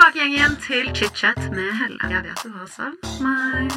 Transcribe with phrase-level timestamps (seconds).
[0.00, 1.98] tilbake igjen til chit-chat med Helle.
[2.08, 3.68] Jeg vet du har savnet meg.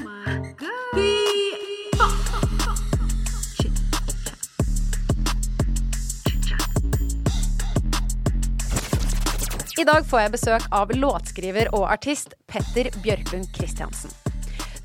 [9.76, 14.14] I dag får jeg besøk av låtskriver og artist Petter Bjørklund Christiansen.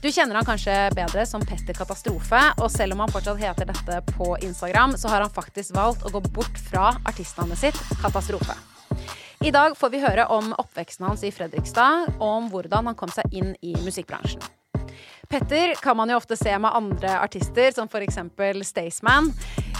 [0.02, 4.00] Du kjenner han kanskje bedre som Petter Katastrofe, og selv om han fortsatt heter dette
[4.16, 8.58] på Instagram, så har han faktisk valgt å gå bort fra artistnavnet sitt, Katastrofe.
[9.40, 13.10] I dag får vi høre om oppveksten hans i Fredrikstad, og om hvordan han kom
[13.14, 14.42] seg inn i musikkbransjen.
[15.28, 18.18] Petter kan man jo ofte se med andre artister, som f.eks.
[18.66, 19.30] Staysman.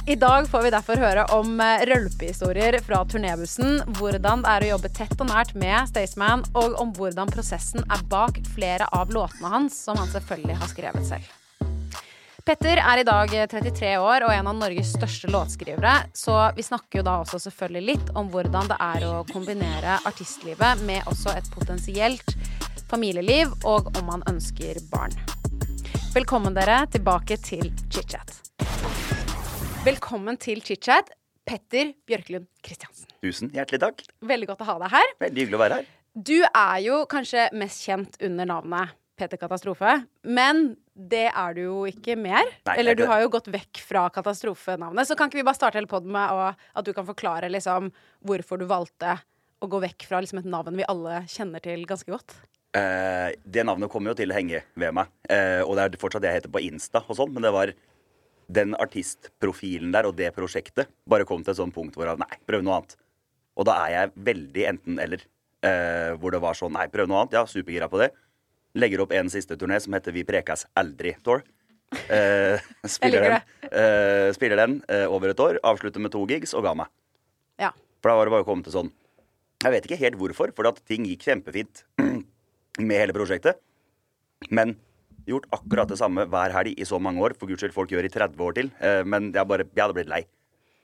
[0.07, 4.71] I dag får vi derfor høre om eh, rølpehistorier fra turnébussen, hvordan det er å
[4.75, 9.53] jobbe tett og nært med Staysman, og om hvordan prosessen er bak flere av låtene
[9.57, 11.38] hans, som han selvfølgelig har skrevet selv.
[12.49, 17.03] Petter er i dag 33 år og en av Norges største låtskrivere, så vi snakker
[17.03, 21.51] jo da også selvfølgelig litt om hvordan det er å kombinere artistlivet med også et
[21.53, 22.33] potensielt
[22.89, 25.13] familieliv, og om man ønsker barn.
[26.15, 28.33] Velkommen dere tilbake til chit-chat.
[29.85, 31.13] Velkommen til chit-chat,
[31.45, 33.13] Petter Bjørklund Christiansen.
[33.21, 34.01] Tusen hjertelig takk.
[34.25, 35.13] Veldig godt å ha deg her.
[35.27, 35.93] Veldig hyggelig å være her.
[36.17, 41.79] Du er jo kanskje mest kjent under navnet Petter Katastrofe, men det er du jo
[41.87, 42.49] ikke mer.
[42.67, 45.07] Nei, Eller du har jo gått vekk fra katastrofenavnet.
[45.07, 47.93] Så kan ikke vi bare starte hele podden med å, at du kan forklare liksom
[48.27, 49.15] hvorfor du valgte
[49.63, 52.35] å gå vekk fra liksom et navn vi alle kjenner til ganske godt?
[52.77, 55.11] Eh, det navnet kommer jo til å henge ved meg.
[55.31, 57.73] Eh, og det er fortsatt det jeg heter på Insta og sånn, men det var
[58.59, 62.41] den artistprofilen der og det prosjektet bare kom til et sånt punkt hvor jeg nei,
[62.49, 62.97] prøv noe annet.
[63.59, 65.27] Og da er jeg veldig enten-eller.
[65.67, 67.39] Eh, hvor det var sånn nei, prøv noe annet.
[67.39, 68.13] Ja, supergira på det.
[68.79, 71.45] Legger opp en siste turné som heter Vi prekas aldri tour.
[72.13, 76.67] Eh, spiller, den, eh, spiller den eh, over et år, avslutter med to gigs og
[76.67, 76.91] ga meg.
[77.57, 77.71] Ja.
[78.03, 78.91] For da var det bare å komme til sånn
[79.65, 81.81] Jeg vet ikke helt hvorfor, for at ting gikk kjempefint
[82.79, 83.57] med hele prosjektet.
[84.53, 84.77] Men
[85.29, 87.35] gjort akkurat det samme hver helg i så mange år.
[87.41, 88.69] For guds skyld, folk gjør i 30 år til.
[88.85, 90.21] Eh, men jeg, bare, jeg hadde blitt lei.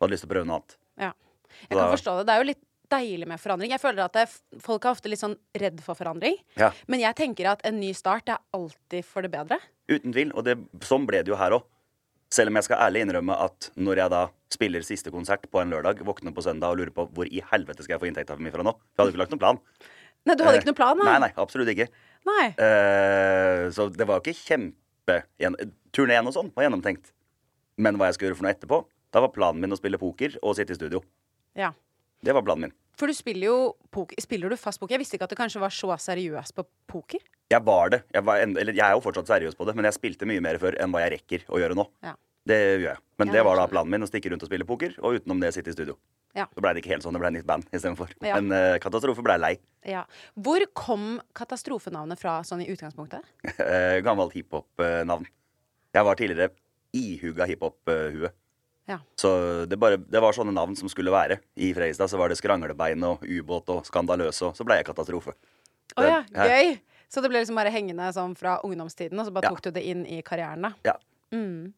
[0.01, 0.77] Hadde lyst til å prøve noe annet.
[1.05, 1.13] Ja.
[1.61, 2.25] Jeg kan Da- forstå det.
[2.31, 3.73] Det er jo litt deilig med forandring.
[3.75, 4.25] Jeg føler at det,
[4.63, 6.37] Folk er ofte litt sånn redd for forandring.
[6.61, 6.73] Ja.
[6.91, 9.61] Men jeg tenker at en ny start er alltid for det bedre.
[9.91, 10.33] Uten tvil.
[10.35, 11.67] Og det, sånn ble det jo her òg.
[12.35, 15.71] Selv om jeg skal ærlig innrømme at når jeg da spiller siste konsert på en
[15.71, 18.51] lørdag, våkner på søndag og lurer på hvor i helvete skal jeg få inntekta mi
[18.55, 18.73] fra nå?
[18.75, 19.61] For jeg hadde ikke lagt noen plan.
[20.25, 21.03] Nei, du hadde ikke noen plan?
[21.05, 21.87] Nei, nei, absolutt ikke.
[22.25, 22.47] Nei.
[22.57, 25.21] Uh, så det var ikke kjempe
[25.95, 27.13] Turneen og sånn var gjennomtenkt.
[27.77, 28.79] Men hva jeg skulle gjøre for noe etterpå,
[29.15, 31.03] da var planen min å spille poker og sitte i studio.
[31.59, 31.75] Ja.
[32.25, 32.75] Det var planen min.
[32.99, 33.57] For du spiller jo
[33.95, 34.21] poker.
[34.23, 34.95] Spiller du fast poker?
[34.95, 37.25] Jeg visste ikke at du kanskje var så seriøs på poker.
[37.53, 38.05] Jeg var det.
[38.15, 40.43] Jeg, var en, eller jeg er jo fortsatt seriøs på det, men jeg spilte mye
[40.45, 41.89] mer før enn hva jeg rekker å gjøre nå.
[42.07, 42.15] Ja.
[42.45, 43.01] Det gjør jeg.
[43.21, 45.41] Men Ja, det var da planen min, å stikke rundt og spille poker, og utenom
[45.41, 45.97] det sitte i studio.
[46.37, 46.47] Ja.
[46.53, 48.11] Så blei det ikke helt sånn, det blei nytt band istedenfor.
[48.27, 48.41] Ja.
[48.41, 49.53] Men uh, Katastrofe blei lei.
[49.89, 50.03] Ja.
[50.35, 51.07] Hvor kom
[51.37, 53.27] katastrofenavnet fra sånn i utgangspunktet?
[53.65, 55.29] Eh, Gammelt hiphop-navn.
[55.95, 56.51] Jeg var tidligere
[56.95, 58.31] ihuga hiphop-hue.
[58.87, 58.99] Ja.
[59.17, 61.39] Så det, bare, det var sånne navn som skulle være.
[61.57, 65.33] I Fredrikstad så var det Skranglebein og Ubåt og Skandaløs, og så ble jeg Katastrofe.
[65.97, 66.45] Å ja, Det- ja.
[66.45, 66.79] gøy!
[67.09, 69.51] Så det ble liksom bare hengende sånn fra ungdomstiden, og så bare Ja.
[69.51, 70.73] tok du det inn i karrieren, da?
[70.85, 70.95] Ja.
[71.33, 71.73] Mm.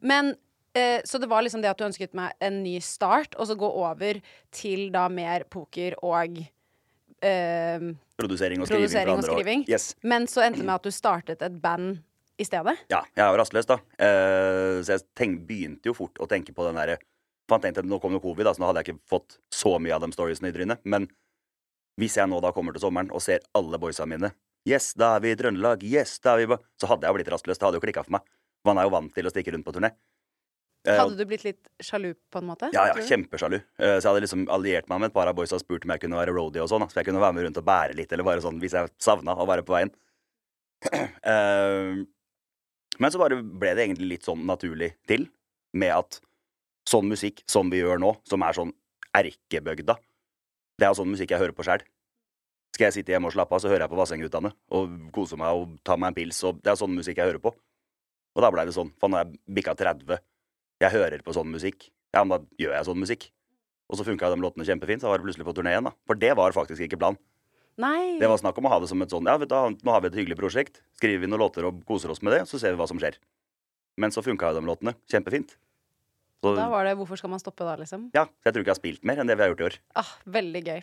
[0.00, 0.34] Men
[0.74, 3.56] eh, Så det var liksom det at du ønsket meg en ny start, og så
[3.58, 4.20] gå over
[4.52, 6.38] til da mer poker og
[7.22, 7.78] eh,
[8.18, 8.88] Produsering og skriving.
[8.88, 9.64] produsering og skriving.
[9.68, 9.94] Yes.
[10.02, 11.98] Men så endte det med at du startet et band
[12.38, 12.76] i stedet?
[12.92, 13.78] Ja, jeg er jo rastløs, da.
[13.98, 16.98] Eh, så jeg tenk, begynte jo fort å tenke på den derre
[17.48, 19.78] han tenkte at nå kom jo covid, da, så nå hadde jeg ikke fått så
[19.80, 20.82] mye av de storiesene i trynet.
[20.84, 21.06] Men
[21.96, 24.34] hvis jeg nå da kommer til sommeren og ser alle boysa mine
[24.68, 25.84] Yes, da er vi i Trøndelag.
[25.86, 27.56] Yes, da er vi Så hadde jeg jo blitt rastløs.
[27.56, 28.26] Det hadde jo klikka for meg.
[28.68, 29.92] Man er jo vant til å stikke rundt på turné.
[30.84, 32.68] Eh, Hadde du blitt litt sjalu, på en måte?
[32.74, 33.62] ja, ja, kjempesjalu.
[33.78, 35.94] Eh, Så jeg hadde liksom alliert meg med et par av boysa og spurt om
[35.94, 36.84] jeg kunne være roadie og sånn.
[36.90, 39.38] Så jeg kunne være med rundt og bære litt, eller bare sånn hvis jeg savna
[39.38, 39.94] å være på veien.
[42.98, 45.28] Men så bare ble det egentlig litt sånn naturlig til,
[45.78, 46.18] med at
[46.88, 48.72] sånn musikk som vi gjør nå, som er sånn
[49.18, 49.98] erkebøgda,
[50.78, 51.84] det er sånn musikk jeg hører på sjæl.
[52.74, 55.56] Skal jeg sitte hjemme og slappe av, så hører jeg på Vassendgutane og kose meg
[55.56, 57.54] og ta meg en pils, og det er sånn musikk jeg hører på.
[58.36, 60.20] Og da blei det sånn, faen, nå er jeg bikka 30,
[60.84, 61.88] jeg hører på sånn musikk.
[62.14, 63.26] Ja, men da gjør jeg sånn musikk.
[63.88, 65.94] Og så funka de låtene kjempefint, så var det plutselig på turné igjen, da.
[66.06, 67.18] For det var faktisk ikke planen.
[67.78, 68.18] Nei.
[68.18, 69.54] Det var snakk om å ha det som et sånn Ja, vet du,
[69.86, 70.80] nå har vi et hyggelig prosjekt.
[70.98, 73.18] Skriver vi noen låter og koser oss med det, så ser vi hva som skjer.
[73.98, 75.56] Men så funka jo de låtene kjempefint.
[76.42, 78.10] Så Da var det 'Hvorfor skal man stoppe da', liksom?
[78.14, 79.68] ja, så jeg tror ikke jeg har spilt mer enn det vi har gjort i
[79.70, 79.78] år.
[79.96, 80.82] Ah, veldig gøy.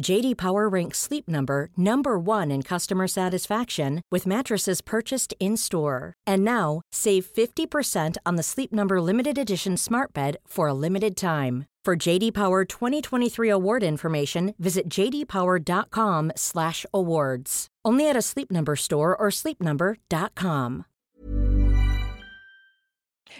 [0.00, 6.14] JD Power ranks Sleep Number number 1 in customer satisfaction with mattresses purchased in-store.
[6.26, 11.16] And now, save 50% on the Sleep Number limited edition Smart Bed for a limited
[11.16, 11.66] time.
[11.84, 17.66] For JD Power 2023 award information, visit jdpower.com/awards.
[17.84, 20.84] Only at a Sleep Number store or sleepnumber.com.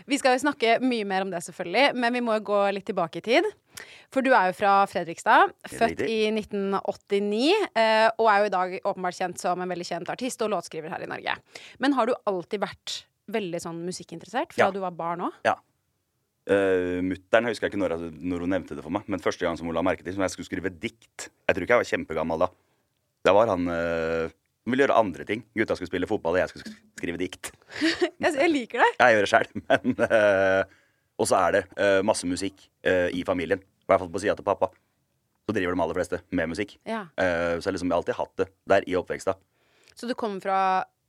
[0.06, 3.20] Vi skal jo snakke mye mer om det, selvfølgelig, men vi må gå litt tilbake
[3.20, 3.44] i tid.
[4.12, 8.76] For du er jo fra Fredrikstad, født i 1989, eh, og er jo i dag
[8.82, 11.36] åpenbart kjent som en veldig kjent artist og låtskriver her i Norge.
[11.78, 14.70] Men har du alltid vært veldig sånn musikkinteressert fra Ja.
[14.74, 15.34] du var barn òg?
[15.46, 15.56] Ja.
[16.50, 19.58] Uh, Mutter'n husker jeg ikke når, når hun nevnte det for meg, men første gang
[19.60, 21.90] som hun la merke til som jeg skulle skrive dikt Jeg tror ikke jeg var
[21.90, 22.48] kjempegammel da.
[23.28, 24.32] Da var han uh,
[24.64, 25.44] Hun ville gjøre andre ting.
[25.54, 27.52] Gutta skulle spille fotball, og jeg skulle skrive dikt.
[28.20, 28.90] Jeg, liker det.
[29.00, 30.64] Jeg gjør det men uh,
[31.20, 33.60] Og så er det uh, masse musikk i familien.
[33.90, 34.70] I hvert fall på sida til pappa.
[35.48, 36.76] Så driver de aller fleste med musikk.
[36.86, 37.08] Ja.
[37.18, 39.34] Uh, så liksom, jeg har alltid hatt det der i oppveksta.
[39.98, 40.60] Så du kommer fra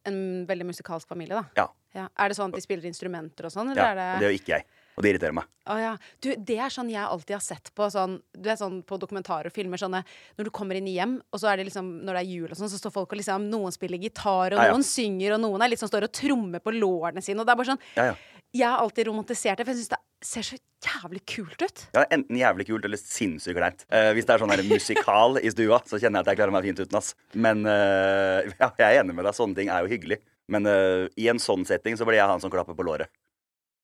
[0.09, 1.45] en veldig musikalsk familie, da?
[1.61, 1.67] Ja.
[1.93, 2.07] Ja.
[2.17, 3.89] Er det sånn at de spiller instrumenter og sånn, eller ja.
[3.91, 4.65] er det det gjør ikke jeg.
[4.91, 5.47] Og det irriterer meg.
[5.71, 5.91] Oh, ja.
[6.23, 9.47] Du, det er sånn jeg alltid har sett på sånn, Du er sånn på dokumentarer
[9.47, 10.01] og filmer sånne
[10.35, 12.49] Når du kommer inn i hjem, og så er det liksom Når det er jul
[12.49, 14.75] og sånn, så står folk og liksom Noen spiller gitar, og Ja, ja.
[14.75, 17.53] noen synger, og noen er litt sånn står og trommer på lårene sine, og det
[17.53, 18.40] er bare sånn Ja, ja.
[18.53, 21.83] Jeg har alltid romantisert det, for jeg syns det ser så jævlig kult ut.
[21.95, 23.85] Ja, Enten jævlig kult eller sinnssykt kleint.
[23.89, 26.53] Uh, hvis det er sånn her musikal i stua, så kjenner jeg at jeg klarer
[26.57, 26.97] meg fint uten.
[26.99, 27.13] ass.
[27.33, 29.37] Men uh, ja, jeg er enig med deg.
[29.37, 30.19] Sånne ting er jo hyggelig.
[30.51, 33.09] Men uh, i en sånn setting så blir jeg han som klapper på låret.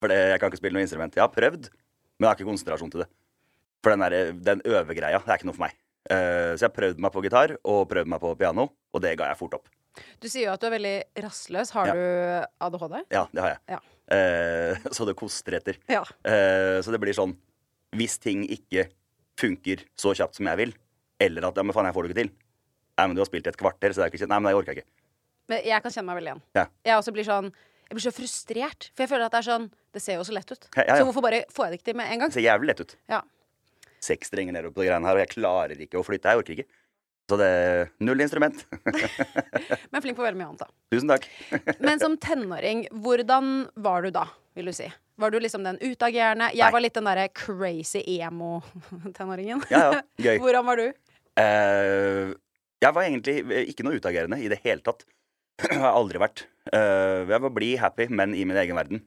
[0.03, 1.15] For det, jeg kan ikke spille noe instrument.
[1.17, 3.09] Jeg har prøvd, men jeg har ikke konsentrasjon til det.
[3.85, 5.73] For den, der, den øvegreia, det er ikke noe for meg.
[6.11, 9.15] Eh, så jeg har prøvd meg på gitar og prøvd meg på piano, og det
[9.17, 9.71] ga jeg fort opp.
[10.21, 10.93] Du sier jo at du er veldig
[11.25, 11.71] rastløs.
[11.73, 11.95] Har Ja.
[11.97, 12.95] du ADHD?
[13.15, 13.59] Ja, det har jeg.
[13.73, 13.79] Ja.
[14.11, 15.79] Eh, så det koster etter.
[15.91, 16.03] Ja.
[16.23, 17.35] Eh, så det blir sånn
[17.97, 18.87] Hvis ting ikke
[19.39, 20.71] funker så kjapt som jeg vil,
[21.23, 22.31] eller at ja, men faen, jeg får det ikke til
[22.97, 24.31] Nei, men du har spilt et kvarter, så det er ikke kjent.
[24.33, 24.89] Nei, men det orker jeg ikke.
[25.51, 26.43] Men jeg kan kjenne meg veldig igjen.
[26.57, 26.63] Ja.
[26.89, 29.67] Jeg også blir sånn Jeg blir så frustrert, for jeg føler at det er sånn
[29.95, 30.69] Det ser jo så lett ut.
[30.73, 30.97] Ja, ja.
[30.97, 32.33] Så hvorfor bare får jeg det ikke til med en gang?
[32.33, 32.97] Det ser jævlig lett ut.
[33.11, 33.21] Ja.
[34.07, 36.33] Seks strenger nedover på de greiene her, og jeg klarer ikke å flytte.
[36.33, 36.67] Jeg orker ikke.
[37.27, 38.61] Så det er null instrument.
[39.91, 40.69] Men flink på veldig mye annet, da.
[40.93, 41.27] Tusen takk.
[41.83, 44.23] Men som tenåring, hvordan var du da,
[44.55, 44.87] vil du si?
[45.19, 46.51] Var du liksom den utagerende?
[46.53, 46.73] Jeg Nei.
[46.75, 49.65] var litt den derre crazy emo-tenåringen.
[49.73, 50.37] Ja, ja, gøy.
[50.45, 50.85] Hvordan var du?
[51.37, 52.31] Uh,
[52.79, 53.41] jeg var egentlig
[53.73, 55.03] ikke noe utagerende i det hele tatt.
[55.65, 56.43] Jeg har aldri vært.
[56.69, 58.99] Uh, jeg var blid, happy, men i min egen verden.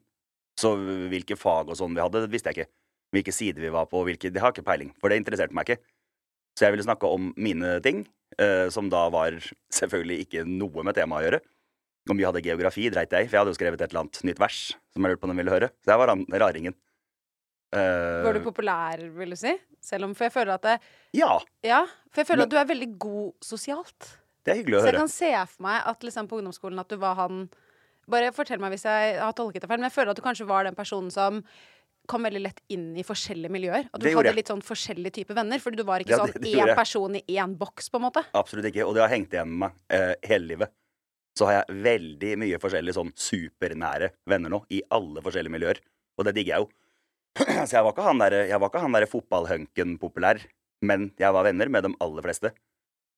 [0.58, 0.72] Så
[1.12, 2.72] hvilke fag og sånn vi hadde, det visste jeg ikke.
[3.14, 4.90] Hvilke sider vi var på, hvilke, det har jeg ikke peiling.
[4.98, 5.84] For det interesserte meg ikke.
[6.58, 8.04] Så jeg ville snakke om mine ting,
[8.38, 9.36] eh, som da var
[9.72, 11.40] selvfølgelig ikke noe med temaet å gjøre.
[12.10, 14.22] Om vi hadde geografi, dreit jeg i, for jeg hadde jo skrevet et eller annet
[14.24, 14.60] nytt vers
[14.92, 15.68] som jeg lurte på om de ville høre.
[15.84, 16.74] Så jeg var raringen.
[17.70, 19.52] Uh, Var du populær, vil du si?
[19.80, 20.80] Selv om For jeg føler at det,
[21.14, 21.38] Ja.
[21.62, 24.16] Ja, for jeg føler Men- at du er veldig god sosialt.
[24.44, 24.82] Det er hyggelig å høre.
[24.82, 24.98] Så jeg høre.
[24.98, 25.08] kan
[25.48, 27.48] se for meg at liksom på ungdomsskolen at du var han
[28.08, 30.46] Bare fortell meg hvis jeg har tolket det feil, men jeg føler at du kanskje
[30.48, 31.44] var den personen som
[32.10, 33.86] kom veldig lett inn i forskjellige miljøer.
[33.94, 34.38] At du hadde jeg.
[34.40, 35.62] litt sånn forskjellige typer venner.
[35.62, 36.76] Fordi du var ikke Ja, sånn én jeg.
[36.76, 38.24] person i én boks, på en måte.
[38.36, 38.86] Absolutt ikke.
[38.86, 40.74] Og det har hengt igjen med meg eh, hele livet.
[41.38, 45.80] Så har jeg veldig mye forskjellige sånn supernære venner nå, i alle forskjellige miljøer.
[46.18, 46.70] Og det digger jeg jo.
[47.68, 50.42] Så jeg var ikke han derre der fotballhunken populær,
[50.82, 52.50] men jeg var venner med de aller fleste.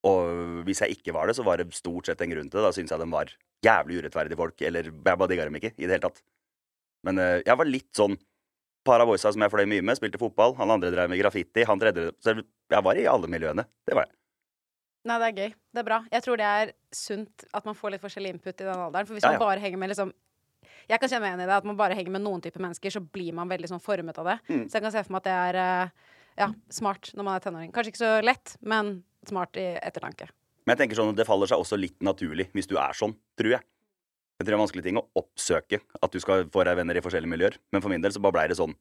[0.06, 2.66] Og hvis jeg ikke var det, så var det stort sett en grunn til det.
[2.66, 3.30] Da syntes jeg de var
[3.62, 4.62] jævlig urettferdige folk.
[4.66, 6.22] Eller jeg bare digga dem ikke i det hele tatt.
[7.06, 8.16] Men eh, jeg var litt sånn
[8.86, 10.56] Par av boysa som jeg fløy mye med, spilte fotball.
[10.58, 11.62] Han andre drev med graffiti.
[11.68, 13.64] Han tredje Så jeg var i alle miljøene.
[13.86, 14.16] Det var jeg.
[15.06, 15.54] Nei, det er gøy.
[15.74, 15.98] Det er bra.
[16.12, 19.08] Jeg tror det er sunt at man får litt forskjellig input i den alderen.
[19.08, 20.12] For hvis Ja, man bare henger med liksom
[20.88, 21.56] Jeg kan kjenne meg igjen i det.
[21.62, 24.26] At man bare henger med noen typer mennesker, så blir man veldig sånn formet av
[24.30, 24.38] det.
[24.48, 24.64] Mm.
[24.66, 25.90] Så jeg kan se for meg at det er eh,
[26.42, 27.72] ja, smart når man er tenåring.
[27.74, 30.26] Kanskje ikke så lett, men smart i ettertanke.
[30.66, 33.56] Men jeg tenker sånn det faller seg også litt naturlig hvis du er sånn, tror
[33.56, 33.66] jeg.
[34.42, 36.98] Jeg tror det er en vanskelig ting å oppsøke at du skal få deg venner
[36.98, 37.56] i forskjellige miljøer.
[37.70, 38.72] Men for min del så bare blei det sånn.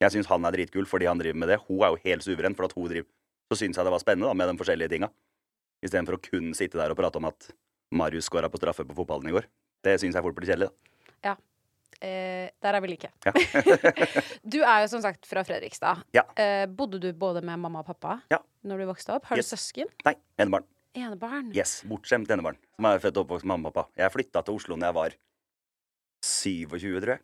[0.00, 1.58] Jeg syns han er dritkul fordi han driver med det.
[1.66, 3.08] Hun er jo helt suveren for at hun driver.
[3.52, 5.10] Så syns jeg det var spennende da med de forskjellige tinga.
[5.84, 7.50] Istedenfor å kun sitte der og prate om at
[7.92, 9.44] Marius skåra på straffe på fotballen i går.
[9.84, 10.70] Det syns jeg fort blir kjedelig,
[11.20, 11.36] da.
[12.00, 13.10] Eh, der er vi like.
[13.26, 13.32] Ja.
[14.54, 16.00] du er jo som sagt fra Fredrikstad.
[16.16, 16.22] Ja.
[16.40, 18.38] Eh, bodde du både med mamma og pappa Ja.
[18.64, 19.26] når du vokste opp?
[19.28, 19.50] Har Yes.
[19.50, 19.90] du søsken?
[20.06, 20.64] Nei, enebarn.
[20.98, 21.52] Enebarn?
[21.54, 22.56] Yes, bortskjemt enebarn.
[22.76, 23.90] Som er født og oppvokst med mamma og pappa.
[24.00, 25.14] Jeg flytta til Oslo når jeg var
[26.26, 27.22] 27, tror jeg.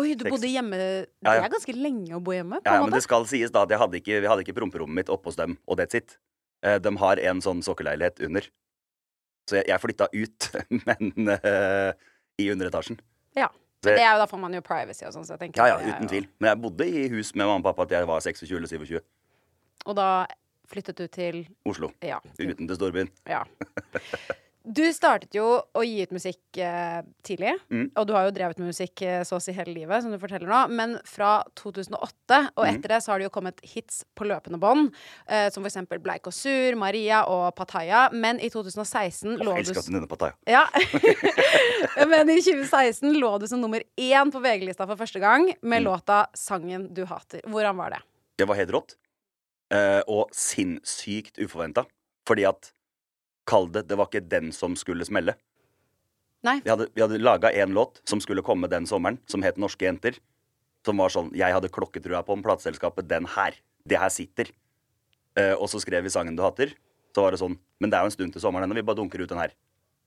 [0.00, 2.94] Oi, du bodde hjemme Det er ganske lenge å bo hjemme, på Ja, ja, men
[2.94, 5.36] det skal sies da at jeg hadde ikke, jeg hadde ikke promperommet mitt oppe hos
[5.36, 6.14] dem, og that's it.
[6.64, 8.46] Eh, De har en sånn sokkelleilighet under.
[9.50, 10.48] Så jeg, jeg flytta ut,
[10.88, 11.92] men eh,
[12.40, 12.96] i underetasjen.
[13.36, 13.50] Ja.
[13.84, 15.74] Men det er jo da får man jo privacy og sånn, så jeg tenker Ja,
[15.74, 16.26] ja, at det er uten jo- tvil.
[16.40, 19.00] Men jeg bodde i hus med mamma og pappa til jeg var 26 eller 27.
[19.90, 20.08] Og da
[20.72, 21.92] flyttet du til Oslo.
[22.02, 22.20] Ja.
[22.40, 23.10] Uten til storbyen.
[23.28, 23.44] ja.
[24.64, 25.42] Du startet jo
[25.74, 27.88] å gi ut musikk eh, tidlig, Mm.
[27.98, 30.18] og du har jo drevet med musikk eh, så å si hele livet, som du
[30.22, 30.60] forteller nå.
[30.70, 32.76] Men fra 2008 og Mm.
[32.76, 34.92] etter det så har det jo kommet hits på løpende bånd,
[35.26, 38.04] eh, som for eksempel Bleik og sur, Maria og Pattaya.
[38.14, 40.34] Men i 2016 lå Jeg du elsker at du nevner Pattaya.
[40.46, 40.68] Ja.
[42.12, 45.86] Men i 2016 lå du som nummer én på VG-lista for første gang med Mm.
[45.90, 47.42] låta 'Sangen du hater'.
[47.50, 47.98] Hvordan var det?
[48.38, 48.94] Det var helt rått.
[49.72, 51.86] Eh, og sinnssykt uforventa.
[52.28, 52.72] Fordi at
[53.48, 55.34] Kall det, det var ikke den som skulle smelle.
[56.46, 56.60] Nei.
[56.62, 59.86] Vi hadde, vi hadde laga en låt som skulle komme den sommeren, som het Norske
[59.86, 60.18] jenter.
[60.86, 63.08] Som var sånn Jeg hadde klokketrua på om plateselskapet.
[63.10, 63.56] Den her.
[63.86, 64.50] Det her sitter.
[65.38, 66.74] Uh, og så skrev vi sangen du hater.
[67.14, 68.78] Så var det sånn Men det er jo en stund til sommeren ennå.
[68.78, 69.54] Vi bare dunker ut den her.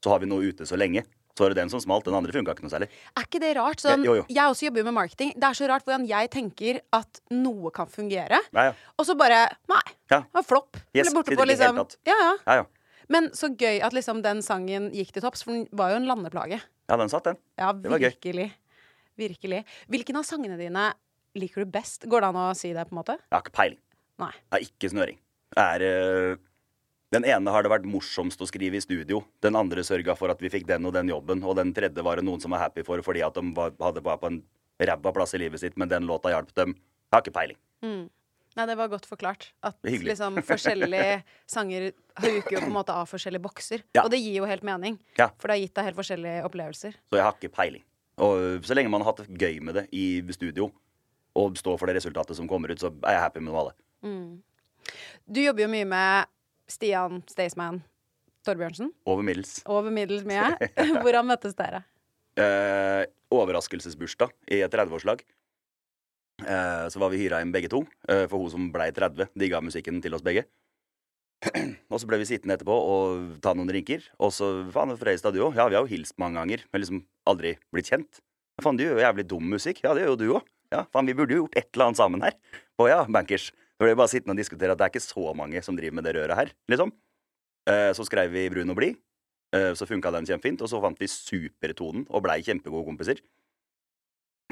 [0.04, 1.04] Så har vi noe ute så lenge.
[1.36, 2.06] Så var det den som smalt.
[2.08, 2.88] Den andre funka ikke noe særlig.
[3.12, 3.82] Er ikke det rart?
[3.82, 4.24] Sånn, Ja, jo, jo.
[4.32, 5.34] Jeg også jobber jo med marketing.
[5.36, 8.72] Det er så rart hvordan jeg tenker at noe kan fungere, ja, ja.
[8.96, 9.82] og så bare Nei.
[10.12, 10.22] Ja.
[10.46, 10.78] Flopp.
[10.94, 12.32] Yes, Ble borte på liksom ja, ja.
[12.46, 12.66] ja, ja.
[13.12, 16.08] Men så gøy at liksom den sangen gikk til topps, for den var jo en
[16.08, 16.58] landeplage.
[16.90, 17.38] Ja, den satt, den.
[17.58, 18.48] Ja, virkelig.
[19.18, 19.62] Virkelig.
[19.92, 20.88] Hvilken av sangene dine
[21.38, 22.06] liker du best?
[22.10, 23.18] Går det an å si det, på en måte?
[23.28, 23.80] Jeg har ikke peiling.
[24.22, 24.32] Nei.
[24.32, 25.18] Jeg har ikke snøring.
[25.56, 26.42] Det er eh,
[27.14, 29.20] Den ene har det vært morsomst å skrive i studio.
[29.44, 31.44] Den andre sørga for at vi fikk den og den jobben.
[31.46, 34.02] Og den tredje var det noen som var happy for fordi at de var, hadde
[34.04, 34.40] var på en
[34.82, 36.74] ræva plass i livet sitt, men den låta hjalp dem.
[37.06, 37.58] Jeg har ikke peiling.
[38.56, 39.50] Nei, det var godt forklart.
[39.68, 41.20] At liksom forskjellige
[41.54, 41.90] sanger
[42.24, 43.84] huker jo på en måte av forskjellige bokser.
[43.94, 44.02] Ja.
[44.02, 44.98] Og det gir jo helt mening.
[45.20, 45.28] Ja.
[45.36, 46.96] For det har gitt deg helt forskjellige opplevelser.
[47.06, 47.84] Så jeg har ikke peiling.
[48.24, 50.70] Og så lenge man har hatt det gøy med det i studio,
[51.36, 53.68] og står for det resultatet som kommer ut, så er jeg happy med noe av
[53.68, 53.76] det.
[55.28, 56.32] Du jobber jo mye med
[56.70, 57.82] Stian Staysman
[58.46, 58.92] Torbjørnsen.
[59.10, 59.58] Over middels.
[59.66, 60.54] Over middels mye.
[61.02, 61.82] Hvordan møttes dere?
[62.38, 63.02] Eh,
[63.34, 65.24] overraskelsesbursdag i et 30-årslag.
[66.44, 69.62] Eh, så var vi hyra inn begge to, eh, for hun som blei 30, digga
[69.64, 70.44] musikken til oss begge.
[71.92, 74.04] og så ble vi sittende etterpå og ta noen drinker.
[74.22, 75.56] Og så faen, Freistad, du òg?
[75.58, 78.22] Ja, vi har jo hilst mange ganger, men liksom aldri blitt kjent.
[78.62, 79.82] Faen, du gjør jo jævlig dum musikk.
[79.84, 80.52] Ja, det gjør jo du òg.
[80.74, 82.36] Ja, faen, vi burde jo gjort et eller annet sammen her.
[82.82, 83.50] Å ja, bankers.
[83.76, 85.98] Så ble vi bare sittende og diskutere at det er ikke så mange som driver
[85.98, 86.92] med det røret her, liksom.
[87.68, 88.96] Eh, så skrev vi Brun og blid.
[89.54, 93.20] Eh, Så funka den kjempefint, og så fant vi supertonen og blei kjempegode kompiser.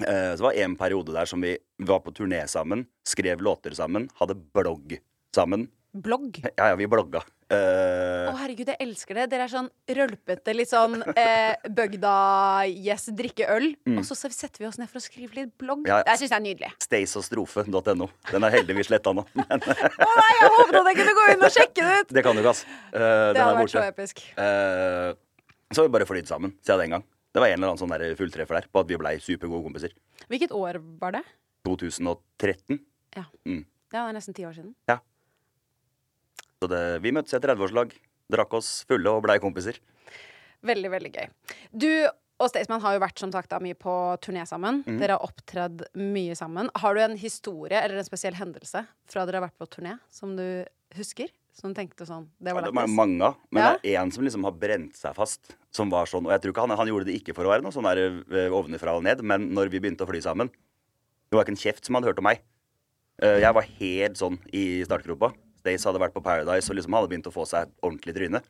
[0.02, 3.74] Eh, Så det var en periode der som vi var på turné sammen, skrev låter
[3.74, 4.98] sammen, hadde blogg
[5.34, 5.68] sammen.
[5.94, 6.40] Blogg.
[6.58, 7.22] Ja, ja, vi blogga.
[7.54, 9.24] Eh, Å, herregud, jeg elsker det.
[9.32, 9.68] Dere er sånn
[9.98, 13.68] rølpete, litt sånn eh, bygda-yes, drikke øl.
[13.94, 15.86] Og så setter vi oss ned for å skrive litt blogg.
[15.88, 16.14] Ja, Ja.
[16.14, 16.70] Jeg syns det er nydelig.
[16.82, 18.08] Staysostrofe.no.
[18.30, 19.24] Den er heldigvis sletta nå.
[19.38, 22.14] Å Å nei, jeg håpet at jeg kunne gå inn og sjekke det ut!
[22.18, 22.64] det kan du ikke, ass.
[22.90, 24.24] Uh, Det hadde vært så episk.
[24.38, 25.14] Uh,
[25.70, 27.06] så har vi bare flydd sammen siden den gang.
[27.34, 29.94] Det var en eller annen sånn fulltreffer der på at vi blei supergode kompiser.
[30.30, 31.24] Hvilket år var det?
[31.66, 32.78] 2013.
[33.16, 33.24] Ja.
[33.46, 33.64] Mm.
[33.90, 34.74] Det er nesten ti år siden.
[36.64, 37.92] Så det, vi møttes i et 30-årslag.
[38.32, 39.76] drakk oss fulle og blei kompiser.
[40.64, 41.26] Veldig, veldig gøy.
[41.76, 41.90] Du
[42.40, 43.92] og Staysman har jo vært som sagt da, mye på
[44.24, 44.80] turné sammen.
[44.88, 44.96] Mm.
[44.98, 46.70] Dere har opptredd mye sammen.
[46.80, 50.32] Har du en historie eller en spesiell hendelse fra dere har vært på turné som
[50.38, 50.64] du
[50.96, 51.28] husker?
[51.54, 53.76] Som du tenkte sånn Det Ja, var det er mange men Ja.
[53.78, 55.54] det er en som liksom har brent seg fast.
[55.70, 57.62] Som var sånn, og jeg tror ikke han, han gjorde det ikke for å være
[57.62, 61.36] noe sånn der ovenfra ovenifra og ned, men når vi begynte å fly sammen Det
[61.36, 62.40] var ikke en kjeft som hadde hørt om meg.
[63.22, 65.32] Eh, Jeg var helt sånn i startgropa.
[65.64, 68.42] Stace hadde vært på Paradise og liksom hadde begynt å få seg ordentlig tryne.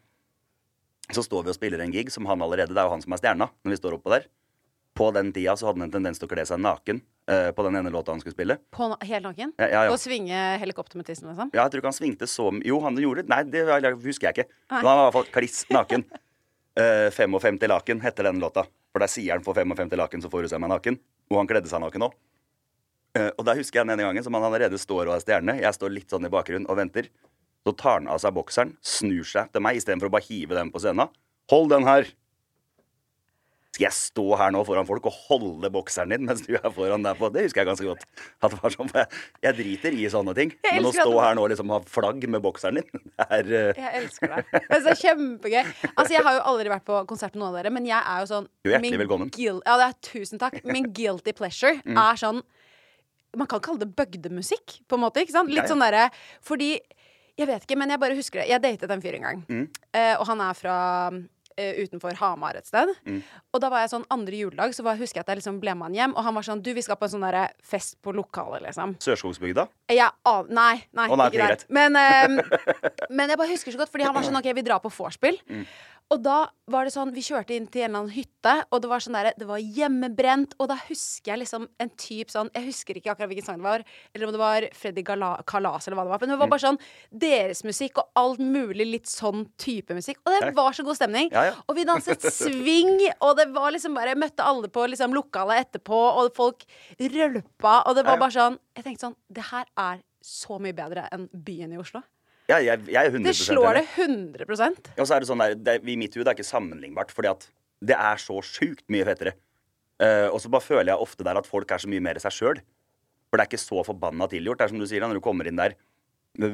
[1.14, 3.12] Så står vi og spiller en gig som han allerede Det er jo han som
[3.14, 4.26] er stjerna når vi står oppå der.
[4.94, 7.64] På den tida så hadde han en tendens til å kle seg naken uh, på
[7.66, 8.56] den ene låta han skulle spille.
[8.74, 9.54] På helt naken?
[9.58, 9.94] Ja, ja, ja.
[9.94, 11.50] Og svinge helikopter med tissen, liksom?
[11.54, 12.66] Ja, jeg tror ikke han svingte så mye.
[12.70, 13.32] Jo, han gjorde det.
[13.32, 14.46] Nei, det det husker jeg ikke.
[14.70, 14.78] Nei.
[14.78, 16.06] Men han var i hvert fall kliss naken.
[16.82, 18.68] uh, 55 laken heter denne låta.
[18.94, 21.00] For der sier han for 55 laken, så får du se meg naken.
[21.34, 22.14] Og han kledde seg naken òg.
[23.14, 25.54] Og da husker jeg den ene gangen som han allerede står og er stjerne.
[25.62, 27.06] Jeg står litt sånn i bakgrunnen og venter.
[27.64, 30.72] Så tar han av seg bokseren, snur seg til meg istedenfor å bare hive den
[30.74, 31.08] på scenen.
[31.52, 32.10] Hold den her!
[33.74, 37.02] Skal jeg stå her nå foran folk og holde bokseren din mens du er foran
[37.02, 37.26] der på?
[37.34, 38.04] Det husker jeg ganske godt.
[38.38, 39.08] At det var sånn, jeg,
[39.42, 40.52] jeg driter i sånne ting.
[40.68, 43.50] Men å stå det- her nå og liksom ha flagg med bokseren din, det er
[43.50, 43.80] uh...
[43.80, 44.52] Jeg elsker deg.
[44.70, 45.62] Det er kjempegøy.
[45.96, 48.22] Altså, jeg har jo aldri vært på konsert med noen av dere, men jeg er
[48.22, 49.34] jo sånn Du er hjertelig min velkommen.
[49.42, 50.60] ja, det er Tusen takk.
[50.70, 51.98] Min guilty pleasure Mm.
[51.98, 52.44] er sånn
[53.36, 55.22] Man kan kalle det bøgdemusikk, på en måte.
[55.24, 55.48] Ikke sant?
[55.50, 55.72] Litt Ja, ja.
[55.74, 56.10] sånn derre
[56.42, 56.78] Fordi
[57.36, 58.48] Jeg vet ikke, men jeg bare husker det.
[58.48, 59.64] Jeg datet en fyr en gang, Mm.
[59.94, 60.74] uh, og han er fra
[61.10, 62.88] uh, utenfor Hamar et sted.
[63.06, 63.22] Mm.
[63.52, 65.74] Og da var jeg sånn andre juledag, så var, husker jeg at jeg liksom ble
[65.74, 67.96] med han hjem, og han var sånn Du, vi skal på en sånn derre fest
[68.02, 68.94] på lokalet, liksom.
[69.02, 69.66] Sørskogsbygda.
[69.90, 71.66] Jeg an nei, nei, nei, ikke er der.
[71.74, 72.38] Men, uh,
[73.18, 75.40] men jeg bare husker så godt, fordi han var sånn OK, vi drar på vorspiel.
[75.50, 75.66] Mm.
[76.12, 78.88] Og da var det sånn, vi kjørte inn til en eller annen hytte, og det
[78.90, 80.52] var sånn der, det var hjemmebrent.
[80.60, 83.64] Og da husker jeg liksom en type sånn Jeg husker ikke akkurat hvilken sang det
[83.66, 83.84] var,
[84.14, 86.20] eller om det var Freddy Gala Kalas eller hva det var.
[86.20, 86.54] Men det var Mm.
[86.54, 86.78] bare sånn
[87.24, 90.20] deres musikk og alt mulig litt sånn type musikk.
[90.26, 91.32] Og det var så god stemning.
[91.32, 91.54] Ja, ja.
[91.68, 95.66] Og vi danset swing, og det var liksom bare Jeg møtte alle på liksom lokalet
[95.72, 96.64] etterpå, og folk
[97.00, 101.08] rølpa, og det var bare sånn Jeg tenkte sånn Det her er så mye bedre
[101.12, 102.00] enn byen i Oslo.
[102.50, 104.44] Ja, jeg, jeg er 100 Det slår det enig.
[104.44, 107.30] 100 Og så er det sånn der, det, I mitt hud er ikke sammenlignbart, fordi
[107.32, 107.48] at
[107.84, 109.34] det er så sjukt mye fettere.
[110.02, 112.34] Uh, og så bare føler jeg ofte der at folk er så mye mer seg
[112.34, 112.60] sjøl.
[113.30, 114.60] For det er ikke så forbanna tilgjort.
[114.60, 115.76] Det er som du sier, da, når du kommer inn der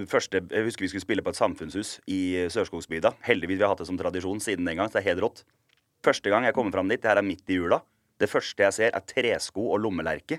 [0.08, 3.14] første, Jeg husker vi skulle spille på et samfunnshus i Sørskogsbygda.
[3.24, 5.44] Heldigvis vi har hatt det som tradisjon siden den gang, så det er helt rått.
[6.04, 7.80] Første gang jeg kommer fram dit, det her er midt i jula.
[8.20, 10.37] Det første jeg ser, er tresko og lommelerke.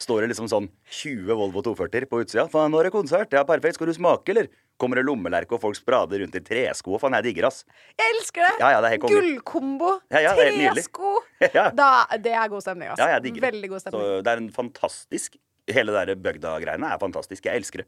[0.00, 2.46] Står det liksom sånn 20 Volvo 240 på utsida.
[2.48, 3.32] Faen, nå er det konsert.
[3.36, 3.76] Ja, perfekt.
[3.76, 4.48] Skal du smake, eller?
[4.80, 6.96] Kommer det lommelerke, og folk sprader rundt i tresko.
[7.02, 7.62] Faen, jeg digger, ass.
[8.00, 8.54] Jeg elsker det!
[8.62, 8.94] Ja, ja, det.
[9.04, 9.98] Gullkombo.
[10.10, 10.34] Ja, ja.
[10.72, 11.18] Tresko.
[11.56, 11.66] Ja.
[11.76, 13.00] Da, det er god stemning, ass.
[13.00, 13.46] Ja, jeg digger.
[13.50, 14.24] Veldig god Så stemning.
[14.24, 15.36] det er en fantastisk
[15.70, 17.44] Hele det bygda-greiene er fantastisk.
[17.46, 17.86] Jeg elsker det.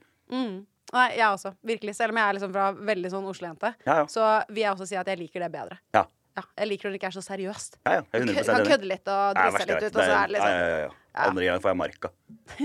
[0.92, 1.50] Nei, jeg også.
[1.66, 1.94] Virkelig.
[1.98, 4.04] Selv om jeg er liksom fra veldig sånn Oslo-jente, Ja, ja.
[4.12, 5.78] så vil jeg også si at jeg liker det bedre.
[5.96, 7.78] Ja, Ja, jeg liker når det ikke er så seriøst.
[7.84, 10.12] ja, ja jeg er Kø- 100 Kan kødde litt og drisse litt ut, og så
[10.16, 10.92] er det liksom ja, ja, ja.
[11.28, 12.10] Andre gang får jeg marka.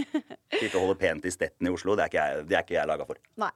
[0.62, 2.78] Sitte og holde pent i stetten i Oslo, det er ikke jeg, det er ikke
[2.78, 3.20] jeg laga for.
[3.44, 3.52] Nei.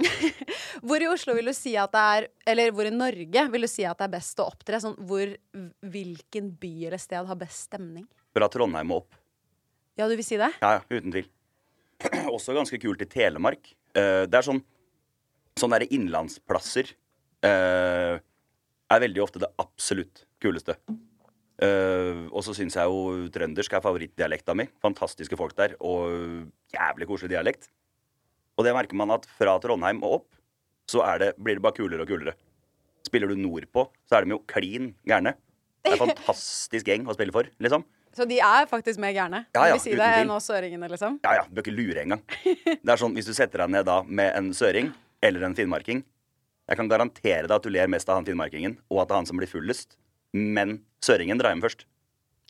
[0.88, 3.68] hvor i Oslo vil du si at det er Eller hvor i Norge vil du
[3.68, 4.80] si at det er best å opptre?
[4.80, 5.34] Sånn, hvor,
[5.92, 8.06] hvilken by eller sted har best stemning?
[8.32, 9.18] Fra Trondheim og opp.
[10.00, 10.48] Ja, du vil si det?
[10.62, 11.28] Ja, ja, uten tvil.
[12.36, 13.74] Også ganske kult i Telemark.
[13.92, 14.64] Uh, det er sånn
[15.58, 16.92] Sånne innlandsplasser
[17.44, 18.20] eh,
[18.90, 20.76] er veldig ofte det absolutt kuleste.
[21.60, 24.66] Uh, og så syns jeg jo trøndersk er favorittdialekta mi.
[24.82, 27.68] Fantastiske folk der, og jævlig koselig dialekt.
[28.56, 30.28] Og det merker man at fra Trondheim og opp,
[30.90, 32.34] så er det, blir det bare kulere og kulere.
[33.06, 35.36] Spiller du nordpå, så er de jo klin gærne.
[35.80, 37.86] Det er en fantastisk gjeng å spille for, liksom.
[38.16, 39.44] Så de er faktisk mer gærne?
[39.54, 41.20] Ja, ja, si det enn oss søringene, liksom?
[41.22, 42.24] Ja, ja, bør ikke lure engang.
[42.42, 44.90] Det er sånn, Hvis du setter deg ned da med en søring
[45.22, 46.02] eller en finnmarking
[46.70, 49.22] Jeg kan garantere deg at du ler mest av han finnmarkingen, og at det er
[49.24, 49.96] han som blir fullest.
[50.32, 51.82] Men søringen drar hjem først.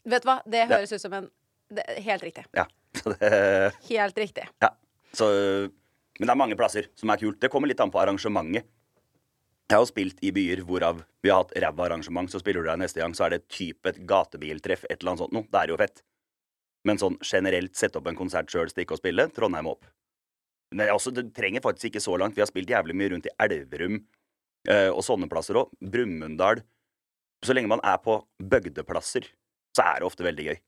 [0.05, 1.31] Vet du hva, det høres ut som en
[1.71, 2.45] det, Helt riktig.
[2.57, 2.67] Ja.
[3.91, 4.45] Helt riktig.
[4.61, 4.73] ja.
[5.15, 5.27] Så,
[6.19, 7.41] men det er mange plasser som er kult.
[7.43, 8.67] Det kommer litt an på arrangementet.
[9.71, 12.31] Jeg har jo spilt i byer hvorav vi har hatt ræva arrangement.
[12.31, 15.23] Så spiller du der neste gang, så er det type et gatebiltreff, et eller annet
[15.25, 15.47] sånt noe.
[15.47, 16.03] Det er jo fett.
[16.87, 19.87] Men sånn generelt sette opp en konsert sjøl, stikke og spille, Trondheim opp.
[20.75, 22.37] Men altså, det trenger faktisk ikke så langt.
[22.37, 23.99] Vi har spilt jævlig mye rundt i Elverum
[24.69, 25.73] eh, og sånne plasser òg.
[25.83, 26.63] Brumunddal.
[27.45, 29.31] Så lenge man er på bygdeplasser,
[29.77, 30.59] så er det ofte veldig gøy.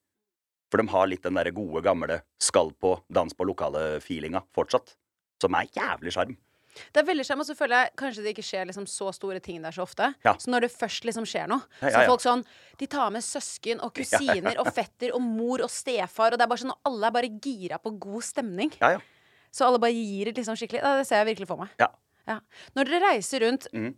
[0.73, 4.97] For de har litt den der gode, gamle skal på, dans på lokale-feelinga fortsatt.
[5.43, 6.39] Som er jævlig sjarm.
[6.73, 9.43] Det er veldig skjerm, og så føler jeg kanskje det ikke skjer liksom så store
[9.45, 10.09] ting der så ofte.
[10.25, 10.33] Ja.
[10.41, 12.09] Så når det først liksom skjer noe, så er ja.
[12.09, 12.45] folk sånn
[12.81, 16.53] De tar med søsken og kusiner og fetter og mor og stefar, og det er
[16.55, 18.73] bare sånn alle er bare gira på god stemning.
[18.81, 19.03] Ja, ja.
[19.53, 20.81] Så alle bare gir det liksom skikkelig.
[21.03, 21.75] Det ser jeg virkelig for meg.
[21.83, 21.91] Ja.
[22.29, 22.37] Ja.
[22.77, 23.89] Når dere reiser rundt, mm.